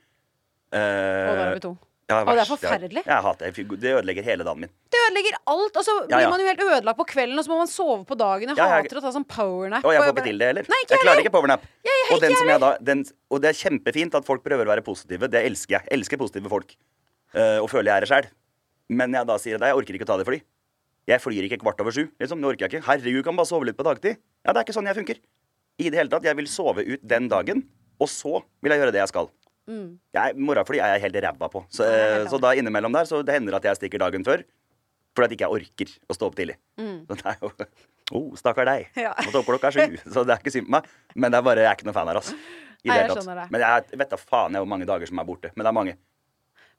[0.75, 1.77] Uh, Og da er vi to.
[2.09, 3.01] Ja, og det er forferdelig.
[3.05, 3.63] Jeg, jeg hater det.
[3.83, 4.71] Det ødelegger hele dagen min.
[4.89, 5.75] Det ødelegger alt!
[5.77, 6.29] Og så Ja, blir ja.
[6.33, 8.49] man jo helt ødelagt på kvelden, og så må man sove på dagen.
[8.49, 9.85] Jeg Ja, jeg- hater å ta sånn powernap.
[9.85, 10.65] Og jeg får ikke til det heller.
[10.73, 11.61] Nei, ikke jeg klarer ikke powernap.
[12.09, 14.81] og, den som jeg da, den, og det er kjempefint at folk prøver å være
[14.83, 15.29] positive.
[15.29, 15.85] Det elsker jeg.
[15.85, 16.73] Jeg elsker positive folk.
[17.29, 18.29] Uh, og føler jeg er det sjøl.
[18.89, 20.39] Men jeg da sier at jeg orker ikke å ta det fly.
[21.09, 22.03] Jeg flyr ikke kvart over sju.
[22.21, 22.85] Liksom, det orker jeg ikke.
[22.89, 24.19] Herregud, kan bare sove litt på dagtid.
[24.45, 25.19] Ja, det er ikke sånn jeg funker.
[25.79, 26.25] I det hele tatt.
[26.27, 27.63] Jeg vil sove ut den dagen,
[28.01, 29.29] og så vil jeg gjøre det jeg skal.
[29.69, 31.61] Jeg, morgenfly er jeg helt ræva på.
[31.69, 32.29] Så, Mm.
[32.31, 34.41] Så da innimellom der, så det hender at jeg stikker dagen før.
[35.15, 36.55] Fordi at ikke jeg orker å stå opp tidlig.
[36.77, 37.51] Så det er jo
[38.11, 38.87] Oh, stakkar deg.
[38.95, 39.01] Mm.
[39.03, 39.13] Ja.
[39.21, 39.83] Må stå opp klokka sju.
[40.13, 40.87] Så det er ikke synd på meg.
[41.15, 42.37] Men det er bare, jeg er ikke noen fan det, altså.
[42.79, 43.27] I det hele tatt.
[43.37, 43.45] det.
[43.53, 45.51] Men jeg vet da faen jeg hvor mange dager som er borte.
[45.53, 45.93] Men det er mange.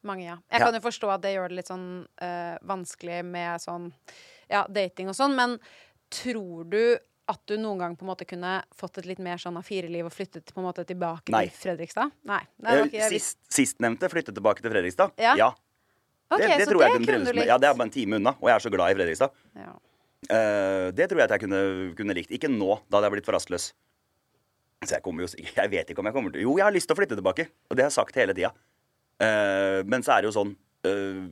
[0.03, 0.38] Mange, ja.
[0.51, 0.66] Jeg Ja.
[0.66, 3.92] kan jo forstå at det gjør det litt sånn eh, vanskelig med sånn
[4.48, 5.59] ja, dating og sånn, men
[6.11, 6.98] tror du
[7.30, 10.12] at du noen gang på en måte kunne fått et litt mer sånn A4-liv og
[10.12, 11.44] flyttet på en måte tilbake Nei.
[11.46, 12.11] til Fredrikstad?
[12.26, 12.40] Nei.
[12.66, 15.12] Eh, Sist, Sistnevnte flyttet tilbake til Fredrikstad.
[15.20, 15.53] Ja.
[16.30, 17.46] Ok, det, det tror jeg det kunne kunne trives med.
[17.46, 19.30] Ja, det er bare en time unna, og jeg er så glad i Fredrikstad.
[19.59, 19.76] Ja.
[20.30, 21.61] Uh, det tror jeg at jeg kunne,
[21.98, 22.34] kunne likt.
[22.34, 23.70] Ikke nå, da hadde jeg blitt for rastløs.
[24.84, 25.28] Så jeg kommer jo
[25.61, 27.48] Jeg vet ikke om jeg kommer til Jo, jeg har lyst til å flytte tilbake,
[27.68, 28.53] og det har jeg sagt hele tida.
[29.20, 30.54] Eh, men så er det jo sånn
[30.88, 31.28] eh,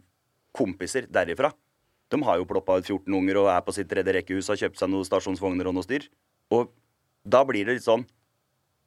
[0.53, 1.49] Kompiser derifra
[2.13, 4.67] De har jo ploppa ut 14 unger og er på sitt tredje rekkehus og har
[4.67, 6.05] kjøpt seg noen stasjonsvogner og noe styr.
[6.53, 6.69] Og
[7.25, 8.05] da blir det litt sånn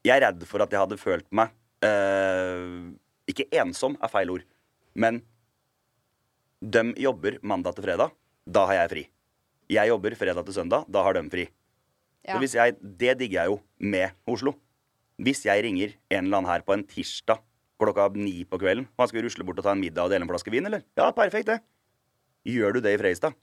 [0.06, 1.54] Jeg er redd for at jeg hadde følt meg
[1.86, 2.94] eh,
[3.34, 4.46] Ikke ensom er feil ord,
[4.94, 5.24] men
[6.62, 8.12] de jobber mandag til fredag.
[8.46, 9.04] Da har jeg fri.
[9.72, 10.84] Jeg jobber fredag til søndag.
[10.94, 11.48] Da har de fri.
[12.28, 12.36] Ja.
[12.38, 14.54] Hvis jeg, det digger jeg jo med Oslo.
[15.18, 17.42] Hvis jeg ringer en eller annen her på en tirsdag
[17.82, 20.26] klokka ni på kvelden Han skal vi rusle bort og ta en middag og dele
[20.26, 20.86] en flaske vin, eller?
[21.00, 21.60] Ja, perfekt, det.
[22.48, 23.36] Gjør du det i Freistad?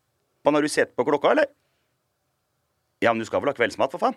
[0.45, 1.51] Men har du sett på klokka, eller?
[3.03, 4.17] Ja, men du skal vel ha kveldsmat, for faen?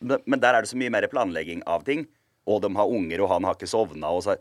[0.00, 2.06] Men der er det så mye mer planlegging av ting.
[2.46, 4.36] Og de har unger, og han har ikke sovna, og så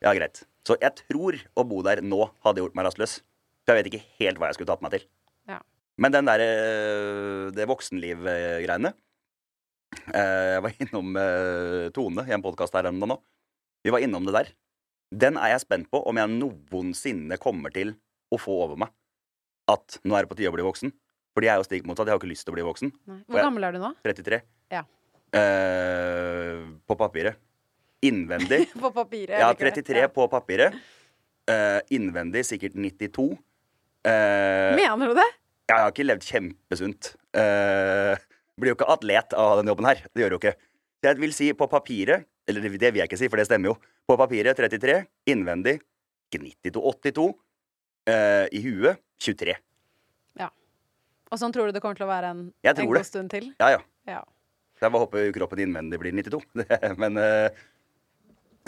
[0.00, 0.44] Ja, greit.
[0.64, 3.18] Så jeg tror å bo der nå hadde gjort meg rastløs.
[3.64, 5.04] For jeg vet ikke helt hva jeg skulle tatt meg til.
[5.48, 5.58] Ja.
[6.00, 6.46] Men den derre
[7.52, 8.92] Det voksenliv-greiene
[10.14, 13.18] eh, Jeg var innom eh, Tone i en podkast her ennå nå.
[13.84, 14.50] Vi var innom det der.
[15.10, 17.94] Den er jeg spent på om jeg noensinne kommer til
[18.30, 18.92] å få over meg.
[19.70, 20.92] At nå er det på tide å bli voksen.
[21.34, 22.08] Fordi jeg er jo stikk motsatt.
[22.10, 22.92] Jeg har ikke lyst til å bli voksen.
[23.10, 23.20] Nei.
[23.26, 23.92] Hvor jeg- gammel er du nå?
[24.04, 24.40] 33.
[24.74, 24.84] Ja.
[25.30, 27.38] Uh, på papiret.
[28.02, 28.64] Innvendig.
[28.80, 29.36] På papiret.
[29.38, 29.84] Ja, eller ikke det?
[29.84, 30.74] 33 på papiret.
[31.50, 33.26] Uh, innvendig sikkert 92.
[34.06, 35.28] Uh, Mener du det?
[35.70, 37.12] jeg har ikke levd kjempesunt.
[38.58, 40.00] Blir jo ikke atlet av den jobben her.
[40.10, 40.54] Det gjør jo ikke.
[41.06, 43.76] Jeg vil si på papiret Eller det vil jeg ikke si, for det stemmer jo.
[44.08, 44.98] På papiret 33.
[45.30, 45.78] Innvendig
[46.30, 47.30] ikke 92, 82.
[48.10, 49.54] Uh, I huet 23.
[50.40, 50.50] Ja.
[51.30, 53.50] Og sånn tror du det kommer til å være en, en god stund til?
[53.60, 53.82] Ja, ja.
[54.08, 54.22] Ja.
[54.78, 56.40] Så jeg bare håper kroppen innvendig blir 92.
[57.02, 57.50] Men uh,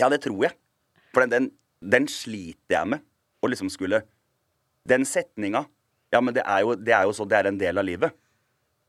[0.01, 0.57] ja, det tror jeg.
[1.13, 1.49] For den, den,
[1.95, 3.07] den sliter jeg med.
[3.43, 4.05] Å liksom skulle
[4.87, 5.65] Den setninga
[6.15, 8.15] Ja, men det er, jo, det er jo så det er en del av livet.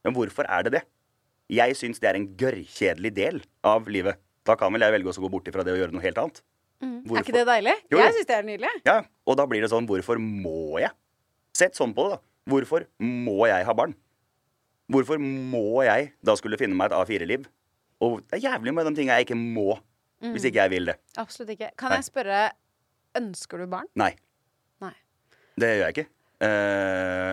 [0.06, 0.82] Men hvorfor er det det?
[1.54, 4.20] Jeg syns det er en gørrkjedelig del av livet.
[4.48, 6.44] Da kan vel jeg velge å gå bort ifra det og gjøre noe helt annet.
[6.84, 7.74] Er ikke det deilig?
[7.94, 8.00] Jo.
[8.02, 8.72] Jeg syns det er nydelig.
[8.88, 8.98] Ja,
[9.30, 10.92] Og da blir det sånn Hvorfor må jeg?
[11.56, 12.24] Sett sånn på det, da.
[12.50, 13.94] Hvorfor må jeg ha barn?
[14.92, 17.46] Hvorfor må jeg da skulle finne meg et A4-liv?
[18.04, 19.78] Og det er jævlig med de tinga jeg ikke må,
[20.34, 20.98] hvis ikke jeg vil det.
[21.22, 21.70] Absolutt ikke.
[21.80, 22.02] Kan Nei.
[22.02, 22.42] jeg spørre
[23.14, 23.88] Ønsker du barn?
[24.00, 24.10] Nei.
[24.82, 24.94] Nei.
[25.62, 26.08] Det gjør jeg ikke.
[26.42, 27.32] Uh,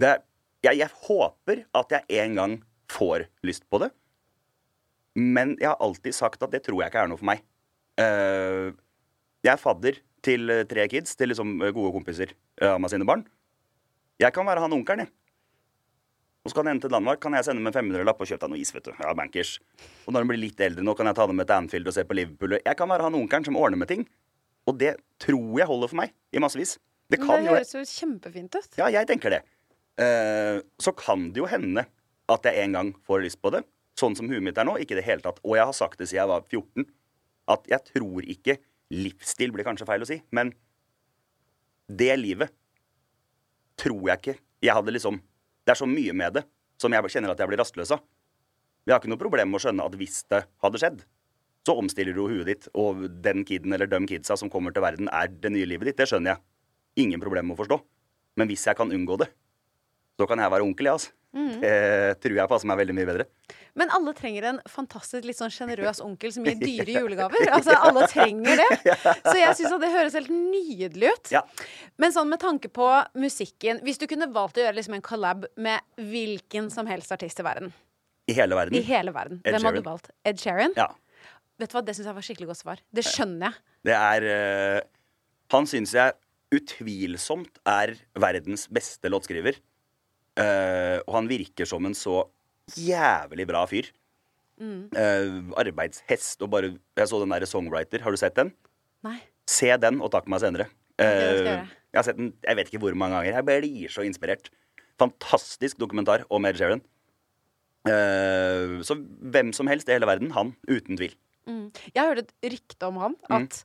[0.00, 0.20] det er,
[0.62, 2.54] jeg, jeg håper at jeg en gang
[2.94, 3.90] får lyst på det.
[5.18, 7.42] Men jeg har alltid sagt at det tror jeg ikke er noe for meg.
[8.00, 8.70] Uh,
[9.44, 13.06] jeg er fadder til eh, tre kids, til liksom eh, gode kompiser av meg sine
[13.08, 13.22] barn.
[14.20, 15.12] Jeg kan være han onkelen, jeg.
[16.44, 18.44] Og så kan jeg hente til Danmark, kan jeg sende med en 500-lapp og kjøpe
[18.46, 18.92] deg noe is, vet du.
[18.96, 19.54] Ja, bankers.
[20.04, 21.96] Og når hun blir litt eldre nå, kan jeg ta dem med til Anfield og
[21.96, 22.56] se på Liverpool.
[22.60, 24.06] Jeg kan være han onkelen som ordner med ting.
[24.68, 26.76] Og det tror jeg holder for meg i massevis.
[27.10, 28.70] Det kan det høres jo kjempefint ut.
[28.78, 29.42] Ja, jeg tenker det.
[30.00, 31.84] Uh, så kan det jo hende
[32.30, 33.64] at jeg en gang får lyst på det.
[34.00, 34.78] Sånn som huet mitt er nå.
[34.80, 35.40] Ikke i det hele tatt.
[35.44, 36.88] Og jeg har sagt det siden jeg var 14,
[37.50, 40.50] at jeg tror ikke Livsstil blir kanskje feil å si, men
[41.86, 42.50] det livet
[43.78, 45.16] tror jeg ikke Jeg hadde liksom
[45.66, 46.42] Det er så mye med det
[46.80, 48.00] som jeg kjenner at jeg blir rastløs av.
[48.88, 51.02] Jeg har ikke noe problem med å skjønne at hvis det hadde skjedd,
[51.68, 55.10] så omstiller du huet ditt, og den kiden eller de kidsa som kommer til verden,
[55.12, 55.98] er det nye livet ditt.
[56.00, 56.42] Det skjønner jeg.
[57.04, 57.78] Ingen problem med å forstå.
[58.40, 59.28] Men hvis jeg kan unngå det,
[60.20, 61.16] så kan jeg være onkel, jeg, altså.
[61.30, 63.24] Det tror jeg passer meg veldig mye bedre.
[63.78, 67.44] Men alle trenger en fantastisk litt sånn sjenerøs onkel som gir dyre julegaver.
[67.54, 68.94] Altså, alle trenger det.
[69.30, 71.30] Så jeg syns det høres helt nydelig ut.
[71.36, 71.44] Ja.
[72.02, 72.88] Men sånn med tanke på
[73.20, 77.40] musikken Hvis du kunne valgt å gjøre liksom en collab med hvilken som helst artist
[77.42, 77.70] i verden,
[78.30, 78.78] I hele verden.
[78.78, 80.10] i hele verden, Ed hvem hadde du valgt?
[80.26, 80.74] Ed Sheeran?
[80.78, 80.88] Ja.
[81.60, 82.82] Vet du hva, Det syns jeg var skikkelig godt svar.
[82.90, 83.64] Det skjønner jeg.
[83.86, 84.80] Det er uh,
[85.54, 86.18] Han syns jeg
[86.50, 89.60] utvilsomt er verdens beste låtskriver.
[90.40, 92.22] Eh, og han virker som en så
[92.78, 93.90] jævlig bra fyr.
[94.60, 98.02] Eh, arbeidshest og bare Jeg så den derre Songwriter.
[98.04, 98.52] Har du sett den?
[99.06, 99.18] Nei.
[99.48, 100.68] Se den, og takk meg senere.
[101.00, 101.44] Uh, jeg
[101.90, 103.38] jeg har sett den jeg vet ikke hvor mange ganger.
[103.40, 104.50] Jeg blir så inspirert.
[105.00, 106.82] Fantastisk dokumentar om Ed Sheeran.
[108.84, 108.96] Så
[109.32, 110.30] hvem som helst i hele verden.
[110.36, 111.14] Han, uten tvil.
[111.94, 113.36] Jeg hørte et rykte om han Mm.
[113.42, 113.64] at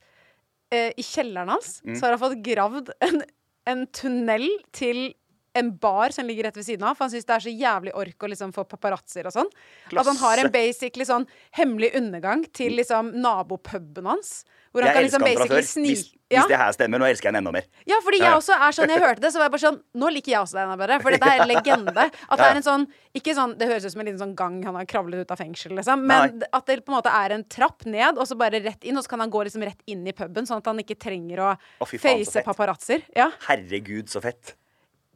[0.71, 3.21] eh, i kjelleren hans så har han fått gravd en,
[3.67, 5.13] en tunnel til
[5.55, 6.97] en bar som ligger rett ved siden av.
[6.97, 9.49] For han syns det er så jævlig ork å liksom få paparazzoer og sånn.
[9.95, 10.51] At han har en Mm.
[10.51, 11.25] basically sånn
[11.55, 14.43] hemmelig undergang til liksom nabopuben hans.
[14.73, 17.33] Hvor han Jeg kan liksom basically snike Hvis, hvis det her stemmer, nå elsker jeg
[17.33, 17.63] han enda mer.
[17.87, 20.09] Ja, fordi jeg også er sånn, jeg hørte det, så var jeg bare sånn Nå
[20.11, 20.97] liker jeg også deg enda bedre.
[21.01, 22.03] For dette er en legende.
[22.29, 24.57] At det er en sånn Ikke sånn Det høres ut som en liten sånn gang
[24.67, 26.03] han har kravlet ut av fengsel, liksom.
[26.05, 26.47] Men Nei.
[26.51, 28.97] at det på en måte er en trapp ned, og så bare rett inn.
[28.97, 31.37] Og så kan han gå liksom rett inn i puben, sånn at han ikke trenger
[31.39, 33.03] å Å, face paparazzoer.
[33.15, 33.31] Ja.
[33.47, 34.55] Herregud, så fett.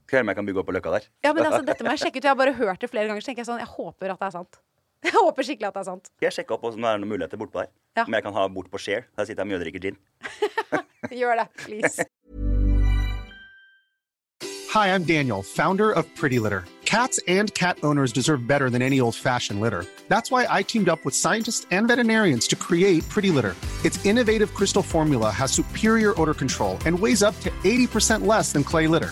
[0.10, 1.06] Høre om jeg kan bygge opp på Løkka der.
[1.24, 2.24] ja, men altså, dette må jeg sjekke ut.
[2.26, 4.28] Jeg har bare hørt det flere ganger, så tenker jeg sånn Jeg håper at det
[4.32, 4.60] er sant.
[5.06, 6.10] Jeg håper skikkelig at det er sant.
[6.26, 7.70] Jeg sjekke opp om det er noen muligheter bortpå der?
[7.96, 8.04] Ja.
[8.04, 9.06] Om jeg kan ha bort på Share.
[9.16, 10.00] Der sitter jeg mye og drikker gin.
[11.22, 12.04] Gjør det, please.
[14.74, 16.66] Hi, I'm Daniel, founder of Pretty Litter.
[16.86, 19.86] Cats and cat owners deserve better than any old fashioned litter.
[20.10, 23.56] That's why I teamed up with scientists and veterinarians to create Pretty Litter.
[23.86, 28.64] Its innovative crystal formula has superior odor control and weighs up to 80% less than
[28.66, 29.12] clay litter.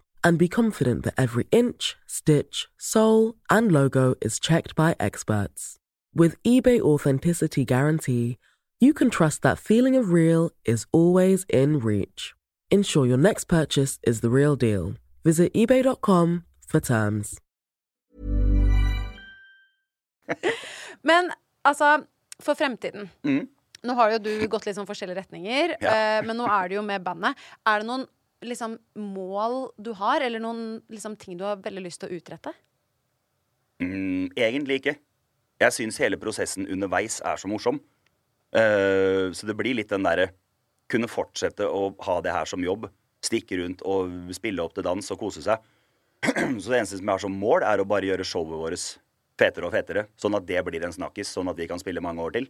[0.23, 5.77] and be confident that every inch, stitch, sole, and logo is checked by experts.
[6.13, 8.37] With eBay Authenticity Guarantee,
[8.79, 12.33] you can trust that feeling of real is always in reach.
[12.69, 14.95] Ensure your next purchase is the real deal.
[15.23, 17.37] Visit eBay.com for terms.
[21.03, 21.31] Men
[21.65, 22.03] altså,
[22.41, 23.09] for fremtiden.
[23.23, 23.47] Mm.
[23.83, 25.89] Nå har jo du gått litt sånn forskjellige retninger, Ja.
[25.89, 27.33] eh, men nå er det jo med bandet.
[27.65, 28.03] Er det noen
[28.41, 32.53] liksom, mål du har, eller noen liksom, ting du har veldig lyst til å utrette?
[33.81, 34.95] Mm, egentlig ikke.
[35.61, 37.79] Jeg syns hele prosessen underveis er så morsom.
[38.51, 40.33] Uh, så det blir litt den derre
[40.91, 42.89] Kunne fortsette å ha det her som jobb.
[43.23, 45.61] Stikke rundt og spille opp til dans og kose seg.
[46.59, 48.87] så det eneste som jeg har som mål, er å bare gjøre showet vårt
[49.39, 50.03] fetere og fetere.
[50.19, 52.49] Sånn at det blir en snakkis, sånn at vi kan spille mange år til.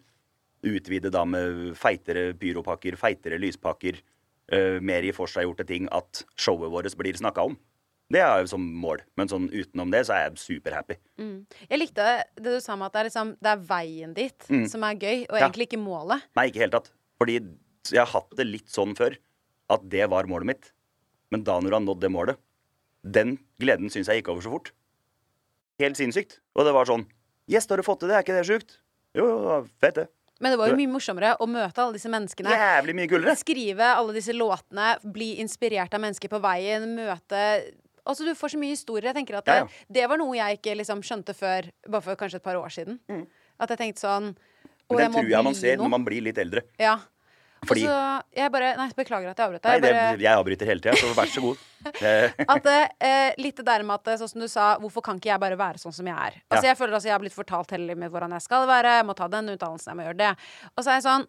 [0.72, 4.02] Utvide da med feitere pyropakker, feitere lyspakker,
[4.52, 5.88] eh, mer i forseggjorte ting.
[5.92, 7.58] At showet vårt blir snakka om.
[8.12, 9.00] Det er jo som mål.
[9.16, 10.98] Men sånn utenom det så er jeg superhappy.
[11.18, 11.46] Mm.
[11.70, 14.66] Jeg likte det du sa med at det er, liksom, det er veien dit Mm.
[14.68, 15.48] som er gøy, og Ja.
[15.48, 16.22] egentlig ikke målet.
[16.36, 16.92] Nei, ikke i hele tatt.
[17.18, 17.40] Fordi
[17.90, 19.16] jeg har hatt det litt sånn før.
[19.70, 20.72] At det var målet mitt.
[21.32, 22.38] Men da når du har nådd det målet,
[23.10, 24.72] den gleden syns jeg gikk over så fort.
[25.80, 26.40] Helt sinnssykt.
[26.56, 27.08] Og det var sånn
[27.48, 28.16] Yes, da har du fått til det.
[28.16, 28.78] Er ikke det sjukt?
[29.16, 30.08] Jo, jo, fett det.
[30.42, 32.50] Men det var jo mye morsommere å møte alle disse menneskene.
[32.58, 33.36] Jævlig mye gullere.
[33.38, 37.46] Skrive alle disse låtene, bli inspirert av mennesker på veien, møte
[38.02, 39.12] Altså, du får så mye historier.
[39.12, 39.86] Jeg tenker at det, Ja, ja.
[39.94, 42.98] det var noe jeg ikke liksom skjønte før bare for kanskje et par år siden.
[43.62, 44.32] At jeg tenkte sånn
[44.90, 45.86] Å, jeg må tror jeg man ser noe.
[45.86, 46.64] når man blir litt eldre.
[46.82, 46.96] Ja.
[47.68, 49.72] Fordi altså, Jeg bare Nei, beklager at jeg avbrøt deg.
[49.72, 51.58] Jeg bare- jeg avbryter hele tida, så vær så god.
[51.82, 52.66] Eh, At
[53.02, 55.58] eh, litt det der med at sånn som du sa, hvorfor kan ikke jeg bare
[55.58, 56.36] være sånn som jeg er?
[56.50, 56.70] Altså Ja.
[56.72, 59.16] Jeg føler altså jeg har blitt fortalt hele livet hvordan jeg skal være, jeg må
[59.18, 60.36] ta den utdannelsen, jeg må gjøre det.
[60.78, 61.26] Og så er jeg sånn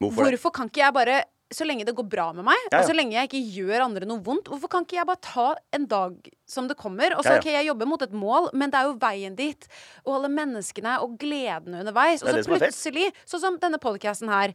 [0.00, 0.28] Hvorfor?
[0.28, 1.16] Hvorfor kan ikke jeg bare
[1.54, 2.80] så lenge det går bra med meg, Ja, ja.
[2.80, 5.44] og så lenge jeg ikke gjør andre noe vondt, hvorfor kan ikke jeg bare ta
[5.78, 7.14] en dag som det kommer?
[7.16, 9.68] Og så, Ja, ok, jeg jobber mot et mål, men det er jo veien dit,
[10.04, 12.22] og alle menneskene og gleden underveis.
[12.26, 14.54] Og så plutselig, sånn som denne podcasten her,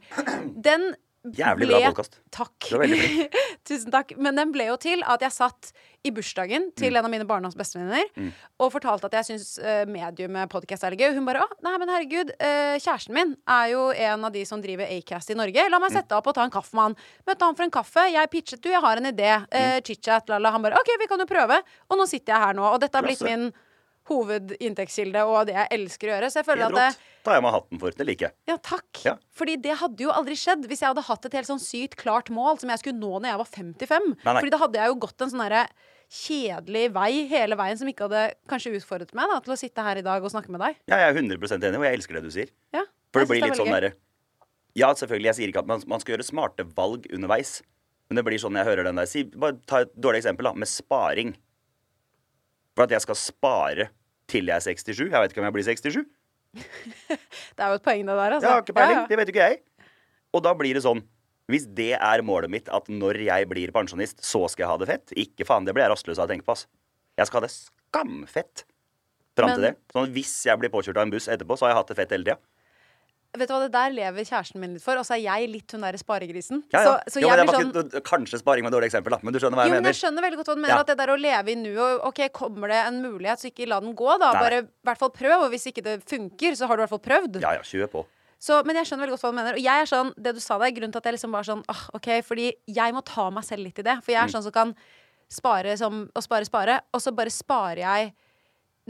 [0.52, 2.16] den Jævlig ble bra podkast.
[2.34, 2.56] Takk.
[2.66, 2.92] Det var.
[3.68, 4.10] Tusen takk.
[4.18, 5.68] Men den ble jo til at jeg satt
[6.02, 6.98] i bursdagen til Mm.
[6.98, 11.00] en av mine barnas bestevenninner og fortalte at jeg syns uh, mediumet podkast er litt
[11.04, 11.14] gøy.
[11.14, 14.60] Hun bare 'Å, nei, men herregud, eh, kjæresten min er jo en av de som
[14.60, 15.68] driver Acast i Norge.
[15.70, 15.82] La Mm.
[15.86, 16.96] meg sette deg opp og ta en kaffe med han.'
[17.26, 18.02] Møtte han for en kaffe.
[18.10, 19.30] Jeg pitchet, du, jeg har en idé.
[19.46, 19.82] Uh, Mm.
[19.86, 20.50] Chit-chat, lala.
[20.50, 21.62] Han bare 'OK, vi kan jo prøve'.
[21.88, 22.66] Og nå sitter jeg her nå.
[22.74, 23.52] Og dette har blitt min
[24.10, 26.30] hovedinntektskilde og det jeg elsker å gjøre.
[26.32, 26.88] Så jeg føler at det,
[27.26, 27.96] tar jeg meg hatten for.
[27.98, 28.36] Det liker jeg.
[28.50, 29.02] ja, takk.
[29.06, 29.14] Ja.
[29.38, 32.32] Fordi det hadde jo aldri skjedd hvis jeg hadde hatt et helt sånn sykt klart
[32.34, 34.06] mål som jeg skulle nå når jeg var 55.
[34.12, 34.36] Nei, nei.
[34.40, 35.64] Fordi da hadde jeg jo gått en sånn derre
[36.12, 40.00] kjedelig vei hele veien som ikke hadde kanskje utfordret meg da, til å sitte her
[40.00, 40.80] i dag og snakke med deg.
[40.90, 42.50] Ja, jeg er 100 enig, og jeg elsker det du sier.
[42.76, 42.84] Ja,
[43.14, 43.94] For det blir litt sånn derre
[44.76, 47.60] Ja, selvfølgelig, jeg sier ikke at man, man skal gjøre smarte valg underveis.
[48.08, 50.52] Men det blir sånn jeg hører den der si, Bare ta et dårlig eksempel, da.
[50.58, 51.32] Med sparing.
[52.76, 53.88] For at jeg skal spare
[54.30, 55.08] til jeg er 67.
[55.08, 56.04] Jeg vet ikke om jeg blir 67.
[57.56, 58.46] Det er jo et poeng, det der, altså.
[58.46, 58.96] Jeg har ikke peiling.
[58.96, 59.08] Ja, ja.
[59.08, 59.60] Det vet jo ikke jeg.
[60.32, 61.02] Og da blir det sånn
[61.50, 64.88] Hvis det er målet mitt, at når jeg blir pensjonist, så skal jeg ha det
[64.88, 66.66] fett Ikke faen, det blir jeg rastløs av å tenke på, ass.
[67.18, 68.64] Jeg skal ha det skamfett
[69.36, 69.72] fram til det.
[69.92, 71.98] Sånn at hvis jeg blir påkjørt av en buss etterpå, så har jeg hatt det
[71.98, 72.38] fett hele tida.
[73.32, 75.72] Vet du hva, det der lever kjæresten min litt for, og så er jeg litt
[75.72, 76.58] hun derre sparegrisen.
[76.74, 76.90] Ja, ja.
[77.06, 79.32] Så, så jo, jeg blir sånn ikke, kanskje sparing var et dårlig eksempel, da, men
[79.32, 80.74] du skjønner hva jeg Jo, men jeg skjønner veldig godt hva du mener.
[80.74, 80.80] Ja.
[80.84, 83.78] At det der å leve i nuet Ok, kommer det en mulighet, så ikke la
[83.80, 84.32] den gå, da.
[84.36, 84.42] Nei.
[84.44, 85.46] Bare i hvert fall prøv.
[85.46, 87.38] Og hvis ikke det funker, så har du i hvert fall prøvd.
[87.40, 88.02] Ja, ja, kjør på.
[88.42, 89.56] Så, men jeg skjønner veldig godt hva du mener.
[89.56, 91.62] Og jeg er sånn, det du sa der, grunnen til at jeg liksom var sånn
[91.72, 93.96] ah, OK, fordi jeg må ta meg selv litt i det.
[94.04, 94.34] For jeg er Mm.
[94.36, 94.74] sånn som kan
[95.32, 98.12] spare som og spare, spare, og så bare sparer jeg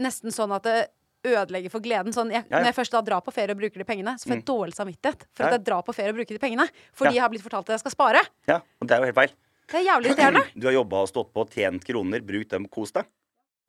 [0.03, 0.77] nesten sånn at det
[1.23, 2.13] ødelegger for gleden.
[2.15, 2.45] Sånn, jeg.
[2.51, 4.49] Når jeg først da drar på ferie og bruker de pengene, så får jeg Mm.
[4.51, 6.67] dårlig samvittighet for at jeg drar på ferie og bruker de pengene.
[6.93, 8.21] Fordi jeg har blitt fortalt at jeg skal spare.
[8.47, 9.33] Ja, og det er jo helt feil.
[9.67, 10.43] Det er jævlig irriterende.
[10.59, 13.05] Du har jobba og stått på, tjent kroner, brukt dem, kos deg.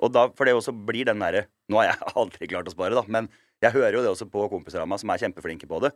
[0.02, 2.94] Og da, for det også blir den derre Nå har jeg aldri klart å spare,
[2.98, 3.28] da, men
[3.62, 5.92] jeg hører jo det også på kompiser av meg som er kjempeflinke på det.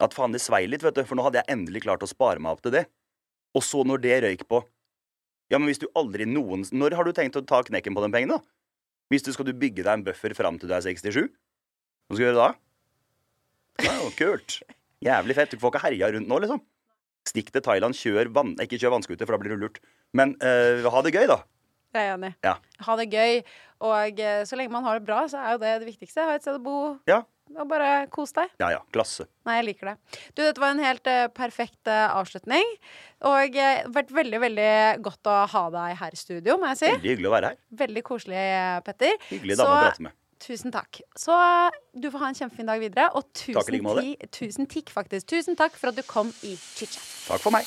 [0.00, 2.40] At faen, det svei litt, vet du, for nå hadde jeg endelig klart å spare
[2.40, 2.86] meg opp til det.
[3.54, 4.64] Og så når det røyk på
[5.50, 8.10] Ja, men hvis du aldri noen Når har du tenkt å ta knekken på de
[8.12, 8.44] pengene, da?
[9.08, 11.28] Hvis du skal du bygge deg en buffer fram til du er 67?
[11.28, 12.48] Hva skal du gjøre da?
[13.78, 14.58] Det er jo kult.
[15.04, 15.54] Jævlig fett.
[15.54, 16.60] Du får ikke herja rundt nå, liksom.
[17.28, 18.56] Stikk til Thailand, kjør vann...
[18.64, 19.80] Ikke kjør vannskuter, for da blir du lurt.
[20.16, 21.40] Men uh, ha det gøy, da.
[21.88, 22.32] Det er jeg enig.
[22.44, 22.54] Ja.
[22.84, 23.40] Ha det gøy.
[23.88, 26.24] Og eh, så lenge man har det bra, så er jo det det viktigste.
[26.26, 26.78] Ha et sted å bo.
[27.08, 27.22] Ja.
[27.56, 28.52] Og bare kos deg.
[28.60, 28.82] Ja ja.
[28.94, 29.28] Klasse.
[29.48, 29.96] Nei, jeg liker det.
[30.34, 32.76] Du, dette var en helt uh, perfekt uh, avslutning.
[33.28, 34.70] Og det har vært veldig, veldig
[35.02, 36.94] godt å ha deg her i studio, må jeg si.
[36.94, 37.60] Veldig hyggelig å være her.
[37.82, 38.46] Veldig koselig,
[38.86, 39.20] Petter.
[39.32, 40.18] Hyggelig dame å prate med.
[40.38, 41.00] Tusen takk.
[41.18, 43.08] Så eh, du får ha en kjempefin dag videre.
[43.18, 45.26] Og Takk tusen, like ti, tusen tikk, faktisk.
[45.34, 47.02] Tusen takk for at du kom i chit-chat.
[47.26, 47.66] Takk for meg.